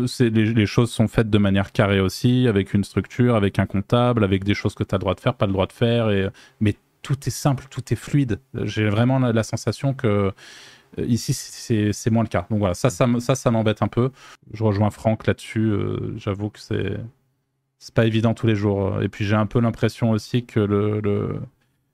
[0.06, 4.24] c'est les, choses sont faites de manière carrée aussi, avec une structure, avec un comptable,
[4.24, 6.10] avec des choses que tu as le droit de faire, pas le droit de faire.
[6.10, 6.28] Et,
[6.60, 6.76] mais
[7.08, 8.38] tout est simple, tout est fluide.
[8.64, 10.30] J'ai vraiment la, sensation que
[10.98, 12.46] ici, c'est moins le cas.
[12.50, 14.10] Donc voilà, ça, ça, m'embête un peu.
[14.52, 15.72] Je rejoins Franck là-dessus.
[16.16, 16.98] J'avoue que c'est
[17.78, 19.00] c'est pas évident tous les jours.
[19.02, 21.40] Et puis j'ai un peu l'impression aussi que le, le...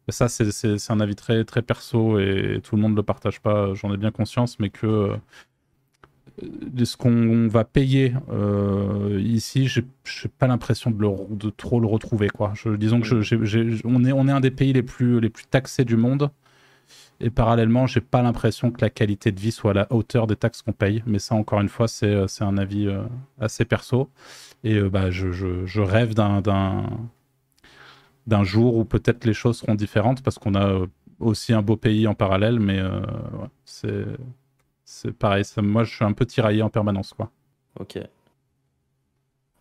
[0.09, 3.73] ça c'est un avis très très perso et tout le monde le partage pas.
[3.75, 5.17] J'en ai bien conscience, mais que
[6.43, 9.85] euh, ce qu'on va payer euh, ici, j'ai
[10.39, 12.53] pas l'impression de, de, trop le retrouver quoi.
[12.55, 15.47] Je, disons que je, on est on est un des pays les plus les plus
[15.47, 16.31] taxés du monde.
[17.21, 20.37] Et parallèlement, j'ai pas l'impression que la qualité de vie soit à la hauteur des
[20.37, 21.03] taxes qu'on paye.
[21.07, 22.89] Mais ça, encore une fois, c'est euh, un avis
[23.41, 24.11] assez perso.
[24.65, 26.83] Et euh, bah, je, je, rêve d'un
[28.45, 30.87] jour où peut-être les choses seront différentes parce qu'on a euh,
[31.21, 33.03] aussi un beau pays en parallèle, mais euh,
[33.67, 34.07] c'est
[34.85, 35.45] c'est pareil.
[35.45, 37.31] Ça, moi, je suis un peu tiraillé en permanence, quoi.
[37.79, 37.99] Ok.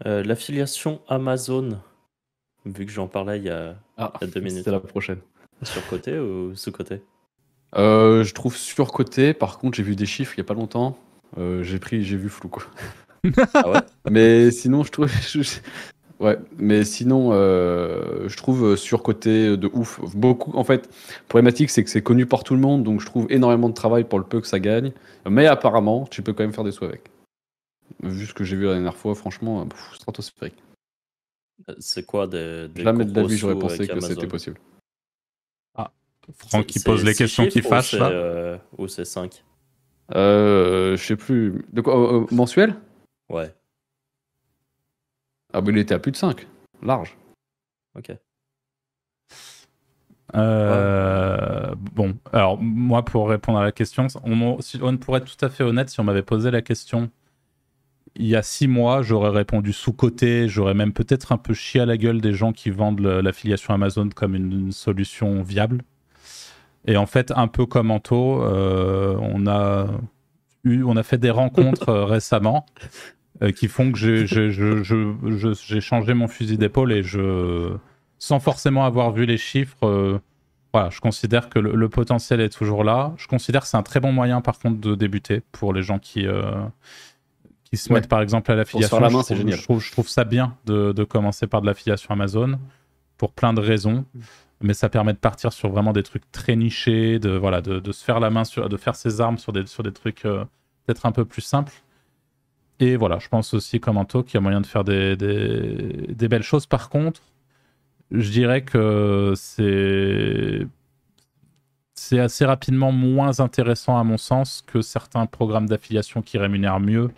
[0.05, 1.79] L'affiliation Amazon,
[2.65, 4.65] vu que j'en parlais il y, a, ah, il y, a, deux minutes.
[4.65, 5.19] C'est la prochaine.
[5.61, 7.01] Surcoté ou sous-côté?
[7.73, 9.33] Je trouve surcoté.
[9.33, 10.97] Par contre, j'ai vu des chiffres il y a pas longtemps.
[11.37, 12.63] j'ai pris, j'ai vu flou quoi.
[13.53, 13.79] ah ouais?
[14.11, 15.09] Mais sinon, je trouve.
[16.23, 19.99] Ouais, mais sinon, euh, je trouve surcoté de ouf.
[20.15, 20.89] Beaucoup, en fait,
[21.27, 24.05] problématique, c'est que c'est connu par tout le monde, donc je trouve énormément de travail
[24.05, 24.93] pour le peu que ça gagne.
[25.29, 27.11] Mais apparemment, tu peux quand même faire des sous avec.
[28.01, 30.63] Vu ce que j'ai vu la dernière fois, franchement, pff, stratosphérique.
[31.69, 34.57] Euh, c'est quoi des, des Jamais de la vie, j'aurais pensé que c'était possible.
[35.75, 35.91] Ah,
[36.37, 38.09] Franck qui pose les questions qui fâchent là.
[38.09, 39.43] Euh, ou c'est 5
[40.15, 41.65] euh, Je sais plus.
[41.73, 42.75] De quoi Mensuel?
[43.29, 43.53] Ouais.
[45.53, 46.47] Ah, mais il était à plus de 5.
[46.81, 47.17] Large.
[47.97, 48.11] Ok.
[50.35, 55.49] Euh, bon, alors moi pour répondre à la question, on, on pourrait être tout à
[55.49, 57.11] fait honnête, si on m'avait posé la question
[58.15, 61.85] il y a six mois, j'aurais répondu sous-côté, j'aurais même peut-être un peu chié à
[61.85, 65.81] la gueule des gens qui vendent l'affiliation Amazon comme une, solution viable.
[66.85, 69.87] Et en fait, un peu comme Anto, euh, on a
[70.65, 72.65] on a fait des rencontres euh, récemment
[73.55, 77.75] qui font que j'ai changé mon fusil d'épaule et je,
[78.19, 80.19] sans forcément avoir vu les chiffres, euh,
[80.73, 83.13] voilà, je considère que le, potentiel est toujours là.
[83.17, 85.99] Je considère que c'est un très bon moyen, par contre, de débuter pour les gens
[85.99, 86.25] qui,
[87.63, 88.99] qui se mettent, par exemple, à l'affiliation.
[88.99, 89.57] la main, c'est génial.
[89.57, 92.57] Je trouve, je trouve ça bien de, de commencer par de l'affiliation Amazon
[93.17, 94.05] pour plein de raisons
[94.63, 97.91] mais ça permet de partir sur vraiment des trucs très nichés, de, voilà, de, de
[97.91, 100.45] se faire la main, sur, de faire ses armes sur des, sur des trucs euh,
[100.85, 101.73] peut-être un peu plus simples.
[102.79, 106.07] Et voilà, je pense aussi comme Anto qu'il y a moyen de faire des, des,
[106.09, 106.65] des, belles choses.
[106.65, 107.21] Par contre,
[108.11, 110.67] je dirais que c'est
[111.95, 117.11] c'est assez rapidement moins intéressant à mon sens que certains programmes d'affiliation qui rémunèrent mieux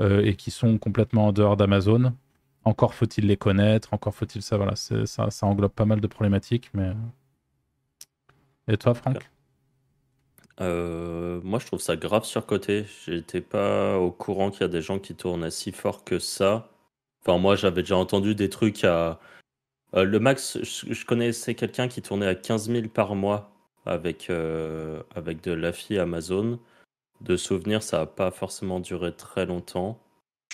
[0.00, 2.12] euh, et qui sont complètement en dehors d'Amazon.
[2.64, 4.56] Encore faut-il les connaître, encore faut-il ça.
[4.56, 6.70] Voilà, ça, ça englobe pas mal de problématiques.
[6.74, 6.92] Mais...
[8.68, 9.30] Et toi, Franck?
[10.60, 12.86] Euh, Moi, je trouve ça grave surcoté.
[13.06, 16.70] J'étais pas au courant qu'il y a des gens qui tournent si fort que ça.
[17.22, 19.20] Enfin, moi, j'avais déjà entendu des trucs à.
[19.94, 23.50] Euh, le max, je, connaissais quelqu'un qui tournait à 15 000 par mois
[23.86, 26.58] avec, euh, avec de l'affi Amazon.
[27.20, 29.98] De souvenir, ça n'a pas forcément duré très longtemps.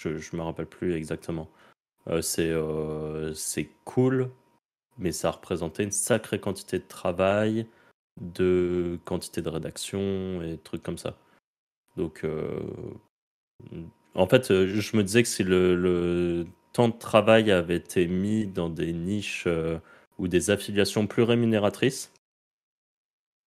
[0.00, 1.48] Je ne me rappelle plus exactement.
[2.08, 2.22] Euh,
[3.34, 4.30] c'est cool,
[4.98, 7.66] mais ça représentait une sacrée quantité de travail,
[8.20, 11.16] de quantité de rédaction et trucs comme ça.
[11.96, 12.60] Donc, euh,
[14.14, 18.68] en fait, je me disais que si le, temps de travail avait été mis dans
[18.68, 19.46] des niches
[20.18, 22.12] ou des affiliations plus rémunératrices,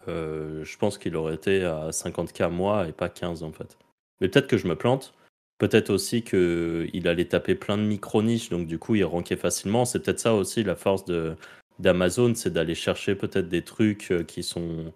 [0.06, 3.78] je pense qu'il aurait été à 50K mois et pas 15 en fait.
[4.22, 5.14] Mais peut-être que je me plante.
[5.58, 9.86] Peut-être aussi qu'il allait taper plein de micro-niches, donc du coup il ranquait facilement.
[9.86, 11.38] C'est peut-être ça aussi la force de,
[11.80, 14.94] d'Amazon, c'est d'aller chercher peut-être des trucs euh, qui sont,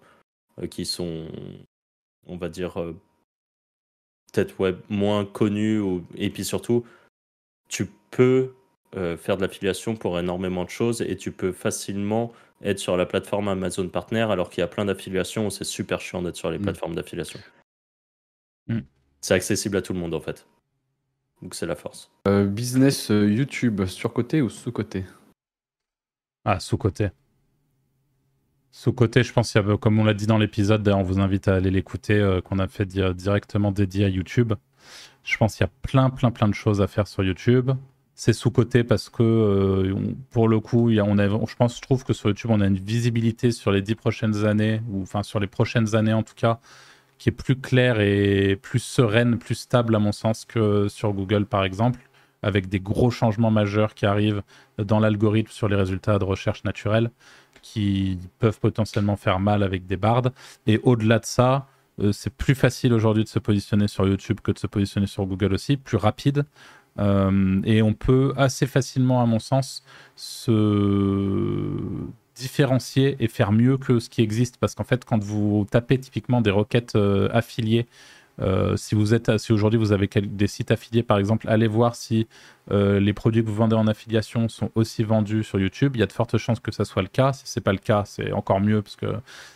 [0.60, 1.28] euh, qui sont
[2.26, 2.96] on va dire, euh,
[4.32, 5.80] peut-être ouais, moins connus.
[5.80, 6.04] Ou...
[6.16, 6.84] Et puis surtout,
[7.68, 8.54] tu peux
[9.18, 13.46] faire de l'affiliation pour énormément de choses et tu peux facilement être sur la plateforme
[13.46, 16.58] Amazon Partner alors qu'il y a plein d'affiliations où c'est super chiant d'être sur les
[16.58, 16.62] mmh.
[16.62, 17.38] plateformes d'affiliation.
[18.66, 18.80] Mmh.
[19.20, 20.44] C'est accessible à tout le monde en fait.
[21.40, 22.10] Donc c'est la force.
[22.26, 25.04] Euh, business YouTube, sur-côté ou sous-côté
[26.52, 27.10] Ah, sous-côté.
[28.72, 31.70] Sous-côté, je pense, y comme on l'a dit dans l'épisode, on vous invite à aller
[31.70, 34.54] l'écouter, euh, qu'on a fait directement dédié à YouTube.
[35.22, 37.70] Je pense qu'il y a plein, plein, plein de choses à faire sur YouTube.
[38.16, 39.94] C'est sous-côté parce que,
[40.30, 42.66] pour le coup, a, on a, je pense, je trouve que sur YouTube, on a
[42.66, 46.34] une visibilité sur les dix prochaines années, ou enfin sur les prochaines années en tout
[46.34, 46.58] cas,
[47.18, 51.46] qui est plus claire et plus sereine, plus stable à mon sens que sur Google
[51.46, 52.00] par exemple,
[52.42, 54.42] avec des gros changements majeurs qui arrivent
[54.78, 57.10] dans l'algorithme sur les résultats de recherche naturelle
[57.62, 60.32] qui peuvent potentiellement faire mal avec des bardes.
[60.66, 61.66] Et au-delà de ça,
[62.00, 65.26] euh, c'est plus facile aujourd'hui de se positionner sur YouTube que de se positionner sur
[65.26, 66.44] Google aussi, plus rapide.
[66.98, 69.84] Euh, et on peut assez facilement, à mon sens,
[70.16, 71.76] se
[72.34, 74.56] différencier et faire mieux que ce qui existe.
[74.58, 77.86] Parce qu'en fait, quand vous tapez typiquement des requêtes euh, affiliées
[78.40, 81.94] euh, si vous êtes, si aujourd'hui vous avez des sites affiliés, par exemple, allez voir
[81.94, 82.26] si
[82.70, 85.96] euh, les produits que vous vendez en affiliation sont aussi vendus sur YouTube.
[85.96, 87.32] Il y a de fortes chances que ça soit le cas.
[87.32, 89.06] Si c'est pas le cas, c'est encore mieux parce que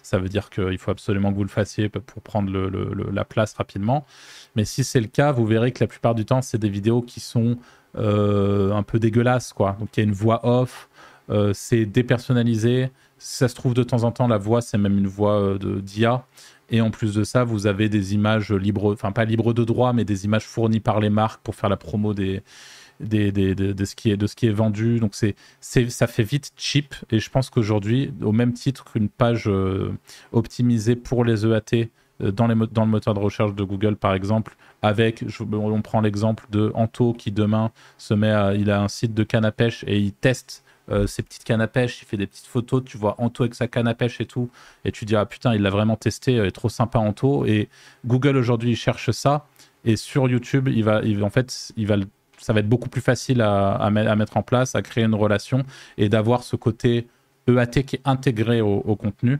[0.02, 4.04] ça veut dire qu'il faut absolument que vous le fassiez pour prendre la place rapidement.
[4.56, 7.02] Mais si c'est le cas, vous verrez que la plupart du temps, c'est des vidéos
[7.02, 7.58] qui sont
[7.96, 9.76] euh, un peu dégueulasses, quoi.
[9.78, 10.88] Donc il y a une voix off,
[11.52, 12.90] c'est dépersonnalisé.
[13.18, 16.26] Ça se trouve de temps en temps, la voix, c'est même une voix de d'IA.
[16.70, 19.92] Et en plus de ça, vous avez des images libres, enfin pas libres de droit,
[19.92, 22.42] mais des images fournies par les marques pour faire la promo des,
[23.00, 24.98] des, des, de, ce qui est, de ce qui est vendu.
[25.00, 26.94] Donc c'est, ça fait vite cheap.
[27.10, 29.92] Et je pense qu'aujourd'hui, au même titre qu'une page euh,
[30.32, 31.88] optimisée pour les EAT
[32.22, 36.00] euh, dans, les, dans le moteur de recherche de Google, par exemple, avec, on prend
[36.00, 39.52] l'exemple de Anto qui demain se met à, il a un site de canne à
[39.52, 42.82] pêche et il teste euh, ses petites cannes à pêche, il fait des petites photos,
[42.84, 44.50] tu vois Anto avec sa canne à pêche et tout,
[44.84, 47.46] et tu dis ah putain il l'a vraiment testé, il est trop sympa Anto.
[47.46, 47.68] Et
[48.04, 49.46] Google aujourd'hui il cherche ça,
[49.84, 51.96] et sur YouTube il va, il, en fait il va,
[52.38, 55.64] ça va être beaucoup plus facile à, mettre en place, à créer une relation
[55.96, 57.08] et d'avoir ce côté
[57.48, 59.38] EAT qui est intégré au, contenu.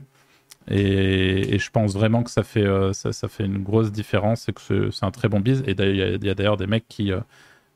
[0.67, 4.89] Et, je pense vraiment que ça fait, euh, ça, fait une grosse différence et que
[4.89, 5.63] c'est un très bon biz.
[5.67, 7.19] Et il y a, d'ailleurs des mecs qui, euh,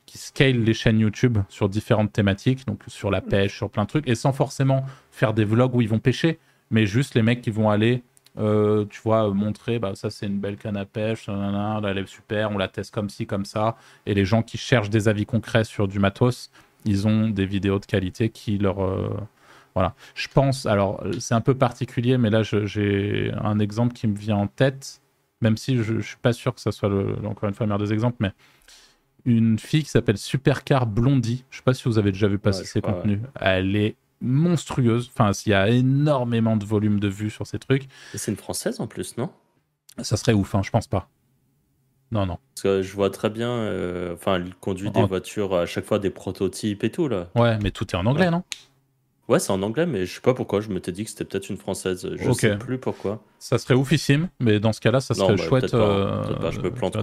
[0.10, 3.90] qui scale les chaînes YouTube sur différentes thématiques, donc sur la pêche, sur plein de
[3.90, 6.40] trucs, et sans forcément faire des vlogs où ils vont pêcher,
[6.72, 8.02] mais juste les mecs qui vont aller,
[8.40, 12.08] euh, tu vois, montrer, bah, ça c'est une belle canne à pêche, là, elle est
[12.08, 15.28] super, on la teste comme ci, comme ça, et les gens qui cherchent des avis
[15.28, 16.50] concrets sur du matos,
[16.86, 18.84] ils ont des vidéos de qualité qui leur...
[18.84, 19.16] Euh,
[19.76, 19.94] voilà.
[20.16, 24.38] Je pense, alors c'est un peu particulier, mais là j'ai un exemple qui me vient
[24.38, 25.02] en tête,
[25.42, 26.90] même si je, ne suis pas sûr que ça soit
[27.24, 28.32] encore une fois le meilleur des exemples, mais
[29.26, 31.46] une fille qui s'appelle Supercar Blondie.
[31.50, 33.20] Je sais pas si vous avez déjà vu passer ses contenus.
[33.40, 35.10] Elle est monstrueuse.
[35.14, 37.88] Enfin, il y a énormément de volume de vues sur ces trucs.
[38.14, 39.30] c'est une française en plus, non?
[40.02, 41.10] Ça serait ouf, hein, je pense pas.
[42.12, 42.38] Non, non.
[42.56, 43.50] Parce que je vois très bien.
[43.50, 47.30] Euh, enfin, elle conduit des voitures à chaque fois des prototypes et tout là.
[47.36, 48.44] Ouais, mais tout est en anglais, non?
[49.30, 50.60] Ouais, c'est en anglais, mais je sais pas pourquoi.
[50.60, 52.10] Je m'étais dit que c'était peut-être une française.
[52.16, 53.24] Je sais plus pourquoi.
[53.38, 56.24] Ça serait oufissime, mais dans ce cas-là, ça serait bah, chouette euh,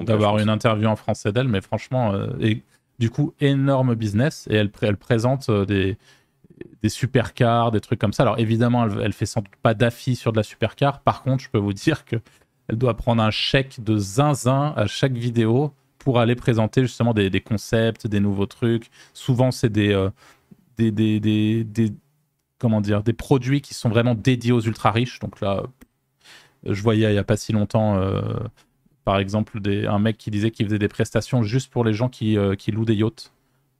[0.00, 1.46] d'avoir une interview en français d'elle.
[1.46, 2.64] Mais franchement, euh, et
[2.98, 4.48] du coup, énorme business.
[4.50, 5.98] Et elle, elle présente euh, des,
[6.82, 8.24] des supercars, des trucs comme ça.
[8.24, 11.02] Alors évidemment, elle, elle fait sans doute pas d'affiches sur de la supercar.
[11.02, 12.16] Par contre, je peux vous dire que
[12.66, 17.30] elle doit prendre un chèque de zinzin à chaque vidéo pour aller présenter justement des,
[17.30, 18.90] des concepts, des nouveaux trucs.
[19.14, 20.08] Souvent, c'est des,
[20.76, 21.92] des, des, des
[22.58, 25.18] comment dire, des produits qui sont vraiment dédiés aux ultra riches.
[25.20, 25.62] Donc là,
[26.64, 28.20] je voyais il n'y a pas si longtemps, euh,
[29.04, 32.36] par exemple, un mec qui disait qu'il faisait des prestations juste pour les gens qui,
[32.36, 33.32] euh, louent des yachts.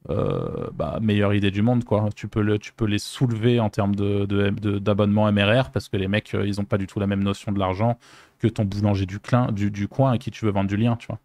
[0.08, 2.08] Euh, bah, meilleure idée du monde, quoi.
[2.14, 6.64] Tu peux, les soulever en termes d'abonnement de, MRR parce que les mecs, ils n'ont
[6.64, 7.98] pas du tout la même notion de l'argent
[8.38, 11.18] que ton boulanger du, coin à qui tu veux vendre du lien, tu vois.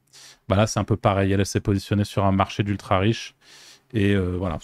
[0.50, 1.32] Bah là, c'est un peu pareil.
[1.32, 3.36] Elle s'est positionnée sur un marché d'ultra riches.
[3.94, 4.58] Et euh, voilà,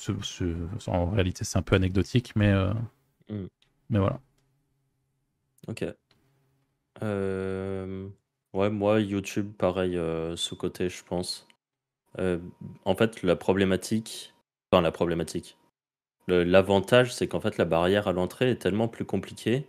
[0.88, 2.74] en réalité, c'est un peu anecdotique, mais, euh,
[3.30, 3.48] mm.
[3.90, 4.20] mais voilà.
[5.68, 5.86] Ok.
[7.04, 8.08] Euh,
[8.54, 11.48] ouais, moi, YouTube, pareil, ce côté, je pense.
[12.18, 14.34] en fait, la problématique,
[14.72, 15.58] enfin la problématique,
[16.28, 19.68] l'avantage, c'est qu'en fait, la barrière à l'entrée est tellement plus compliquée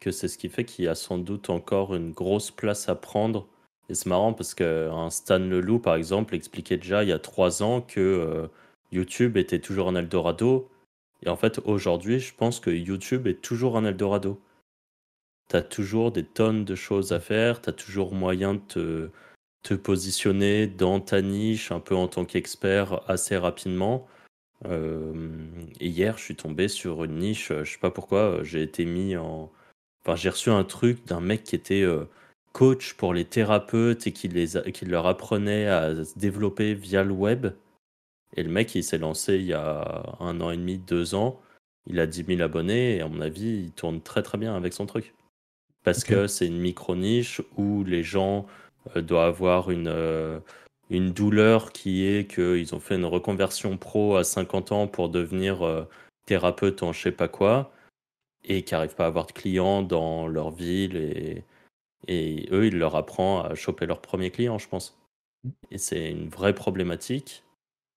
[0.00, 2.94] que c'est ce qui fait qu'il y a sans doute encore une grosse place à
[2.94, 3.46] prendre.
[3.90, 7.62] Et c'est marrant parce qu'un Stan Leloup, par exemple, expliquait déjà il y a trois
[7.62, 8.48] ans que
[8.92, 10.70] YouTube était toujours un Eldorado.
[11.22, 14.40] Et en fait, aujourd'hui, je pense que YouTube est toujours un Eldorado.
[15.48, 19.10] Tu as toujours des tonnes de choses à faire, tu as toujours moyen de
[19.62, 24.08] te, positionner dans ta niche un peu en tant qu'expert assez rapidement.
[24.66, 25.38] Euh,
[25.80, 29.50] hier, je suis tombé sur une niche, je sais pas pourquoi, j'ai été mis en.
[30.02, 32.04] Enfin, j'ai reçu un truc d'un mec qui était euh,
[32.52, 34.28] coach pour les thérapeutes et qui,
[34.72, 37.48] qui leur apprenait à se développer via le web.
[38.36, 41.40] Et le mec, il s'est lancé il y a un an et demi, deux ans.
[41.86, 44.72] Il a 10 000 abonnés et à mon avis, il tourne très très bien avec
[44.72, 45.14] son truc.
[45.82, 48.46] Parce que c'est une micro-niche où les gens
[48.96, 50.38] euh, doivent avoir une, euh,
[50.90, 55.62] une douleur qui est qu'ils ont fait une reconversion pro à 50 ans pour devenir
[55.62, 55.88] euh,
[56.26, 57.72] thérapeute en je sais pas quoi
[58.44, 61.44] et qui n'arrivent pas à avoir de clients dans leur ville et,
[62.08, 64.98] Et eux, il leur apprend à choper leur premier client, je pense.
[65.70, 67.44] Et c'est une vraie problématique.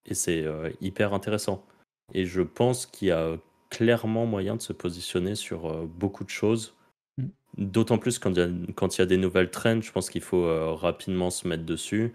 [0.06, 0.46] Et c'est
[0.82, 1.66] hyper intéressant.
[2.14, 3.38] Et je pense qu'il y a
[3.70, 6.76] clairement moyen de se positionner sur beaucoup de choses.
[7.18, 7.26] Mmh.
[7.58, 10.10] D'autant plus quand il, y a, quand il y a des nouvelles trends, je pense
[10.10, 12.14] qu'il faut rapidement se mettre dessus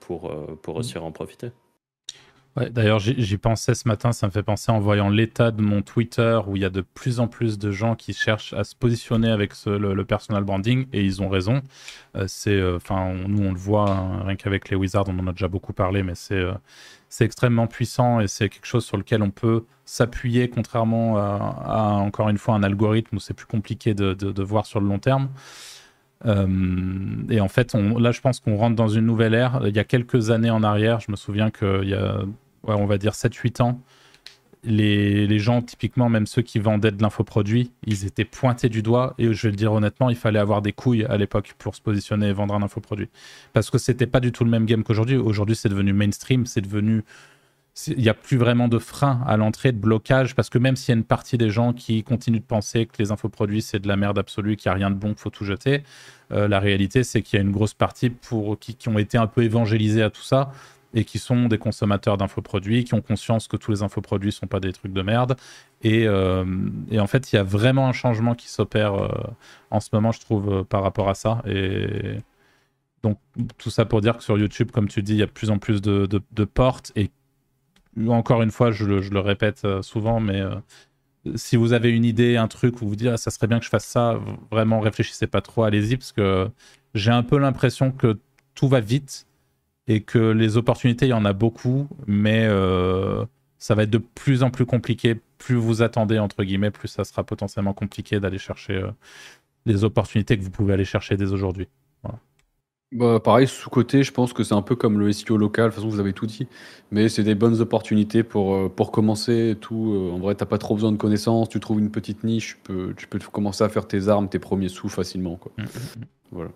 [0.00, 0.76] pour, pour mmh.
[0.76, 1.50] réussir à en profiter.
[2.56, 6.40] D'ailleurs, j'y pensais ce matin, ça me fait penser en voyant l'état de mon Twitter
[6.48, 9.30] où il y a de plus en plus de gens qui cherchent à se positionner
[9.30, 11.62] avec le, personal branding et ils ont raison.
[12.16, 15.28] Euh, c'est, euh, enfin, nous on le voit hein, rien qu'avec les Wizards, on en
[15.28, 16.52] a déjà beaucoup parlé, mais c'est euh,
[17.08, 22.28] c'est extrêmement puissant et c'est quelque chose sur lequel on peut s'appuyer, contrairement à, encore
[22.28, 25.28] une fois un algorithme où c'est plus compliqué de, voir sur le long terme.
[26.24, 29.62] Et en fait, là, je pense qu'on rentre dans une nouvelle ère.
[29.66, 32.24] Il y a quelques années en arrière, je me souviens qu'il y a
[32.64, 33.80] on va dire 7-8 ans,
[34.62, 39.14] les, gens, typiquement, même ceux qui vendaient de l'infoproduit, ils étaient pointés du doigt.
[39.18, 41.80] Et je vais le dire honnêtement, il fallait avoir des couilles à l'époque pour se
[41.80, 43.08] positionner et vendre un infoproduit.
[43.52, 45.16] Parce que c'était pas du tout le même game qu'aujourd'hui.
[45.16, 47.04] Aujourd'hui, c'est devenu mainstream, c'est devenu.
[47.86, 50.92] Il n'y a plus vraiment de frein à l'entrée, de blocage, parce que même s'il
[50.92, 53.88] y a une partie des gens qui continuent de penser que les infoproduits, c'est de
[53.88, 55.82] la merde absolue, qu'il n'y a rien de bon, qu'il faut tout jeter,
[56.32, 59.18] euh, la réalité, c'est qu'il y a une grosse partie pour, qui, qui ont été
[59.18, 60.52] un peu évangélisés à tout ça
[60.92, 64.58] et qui sont des consommateurs d'infoproduits, qui ont conscience que tous les infoproduits sont pas
[64.60, 65.36] des trucs de merde.
[65.82, 66.44] Et, euh,
[66.98, 69.08] en fait, il y a vraiment un changement qui s'opère euh,
[69.70, 71.42] en ce moment, je trouve, par rapport à ça.
[71.46, 72.18] Et
[73.02, 73.18] donc,
[73.56, 75.50] tout ça pour dire que sur YouTube, comme tu dis, il y a de plus
[75.50, 76.92] en plus de, portes.
[76.96, 77.10] Et
[78.08, 80.42] encore une fois, je le, répète souvent, mais
[81.34, 83.64] si vous avez une idée, un truc où vous dites ah, ça serait bien que
[83.64, 84.18] je fasse ça,
[84.50, 86.50] vraiment réfléchissez pas trop, allez-y, parce que
[86.94, 88.18] j'ai un peu l'impression que
[88.54, 89.26] tout va vite
[89.86, 93.24] et que les opportunités, il y en a beaucoup, mais euh,
[93.58, 95.20] ça va être de plus en plus compliqué.
[95.38, 98.90] Plus vous attendez, entre guillemets, plus ça sera potentiellement compliqué d'aller chercher euh,
[99.66, 101.68] les opportunités que vous pouvez aller chercher dès aujourd'hui.
[102.92, 105.76] Bah, pareil, sous-côté, je pense que c'est un peu comme le SEO local, de toute
[105.76, 106.48] façon, vous avez tout dit,
[106.90, 110.10] mais c'est des bonnes opportunités pour, euh, pour commencer tout.
[110.12, 112.94] En vrai, t'as pas trop besoin de connaissances, tu trouves une petite niche, tu peux,
[112.96, 115.36] tu peux commencer à faire tes armes, tes premiers sous facilement.
[115.36, 115.52] Quoi.
[115.56, 116.04] Mmh, mmh, mmh.
[116.32, 116.50] Voilà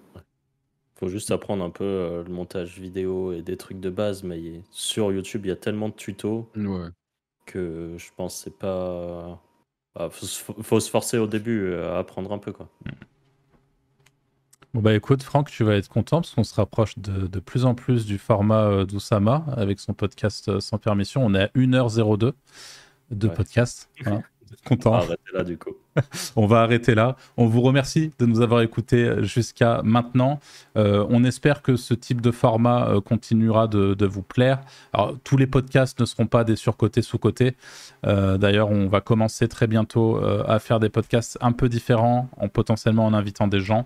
[1.05, 4.62] faut juste apprendre un peu euh, le montage vidéo et des trucs de base, mais
[4.70, 6.49] sur YouTube, il y a tellement de tutos
[7.47, 9.39] que je pense c'est pas.
[9.95, 12.68] Bah, faut, se forcer au début euh, à apprendre un peu quoi.
[14.74, 17.64] Bon bah écoute Franck, tu vas être content parce qu'on se rapproche de, de, plus
[17.64, 21.24] en plus du format euh, d'Oussama avec son podcast sans permission.
[21.24, 22.32] On est à 1h02
[23.12, 23.88] de podcast.
[24.04, 24.22] Hein.
[24.64, 24.90] Content.
[24.90, 25.74] On va arrêter là du coup.
[26.36, 27.16] on va arrêter là.
[27.36, 30.40] On vous remercie de nous avoir écoutés jusqu'à maintenant.
[30.76, 34.61] Euh, on espère que ce type de format euh, continuera de, vous plaire.
[34.92, 37.57] Alors, tous les podcasts ne seront pas des surcotés sous-côtés.
[38.07, 42.48] Euh, d'ailleurs, on va commencer très bientôt à faire des podcasts un peu différents, en
[42.48, 43.84] potentiellement en invitant des gens.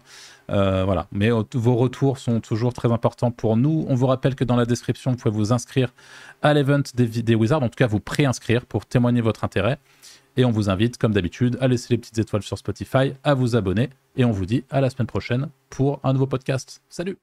[0.49, 1.07] voilà.
[1.13, 3.87] Mais vos retours sont toujours très importants pour nous.
[3.89, 5.93] On vous rappelle que dans la description, vous pouvez vous inscrire
[6.43, 9.79] à l'event des, des Wizards, en tout cas vous préinscrire pour témoigner votre intérêt.
[10.39, 13.57] Et on vous invite, comme d'habitude, à laisser les petites étoiles sur Spotify, à vous
[13.57, 13.91] abonner.
[14.17, 16.81] Et on vous dit à la semaine prochaine pour un nouveau podcast.
[16.89, 17.19] Salut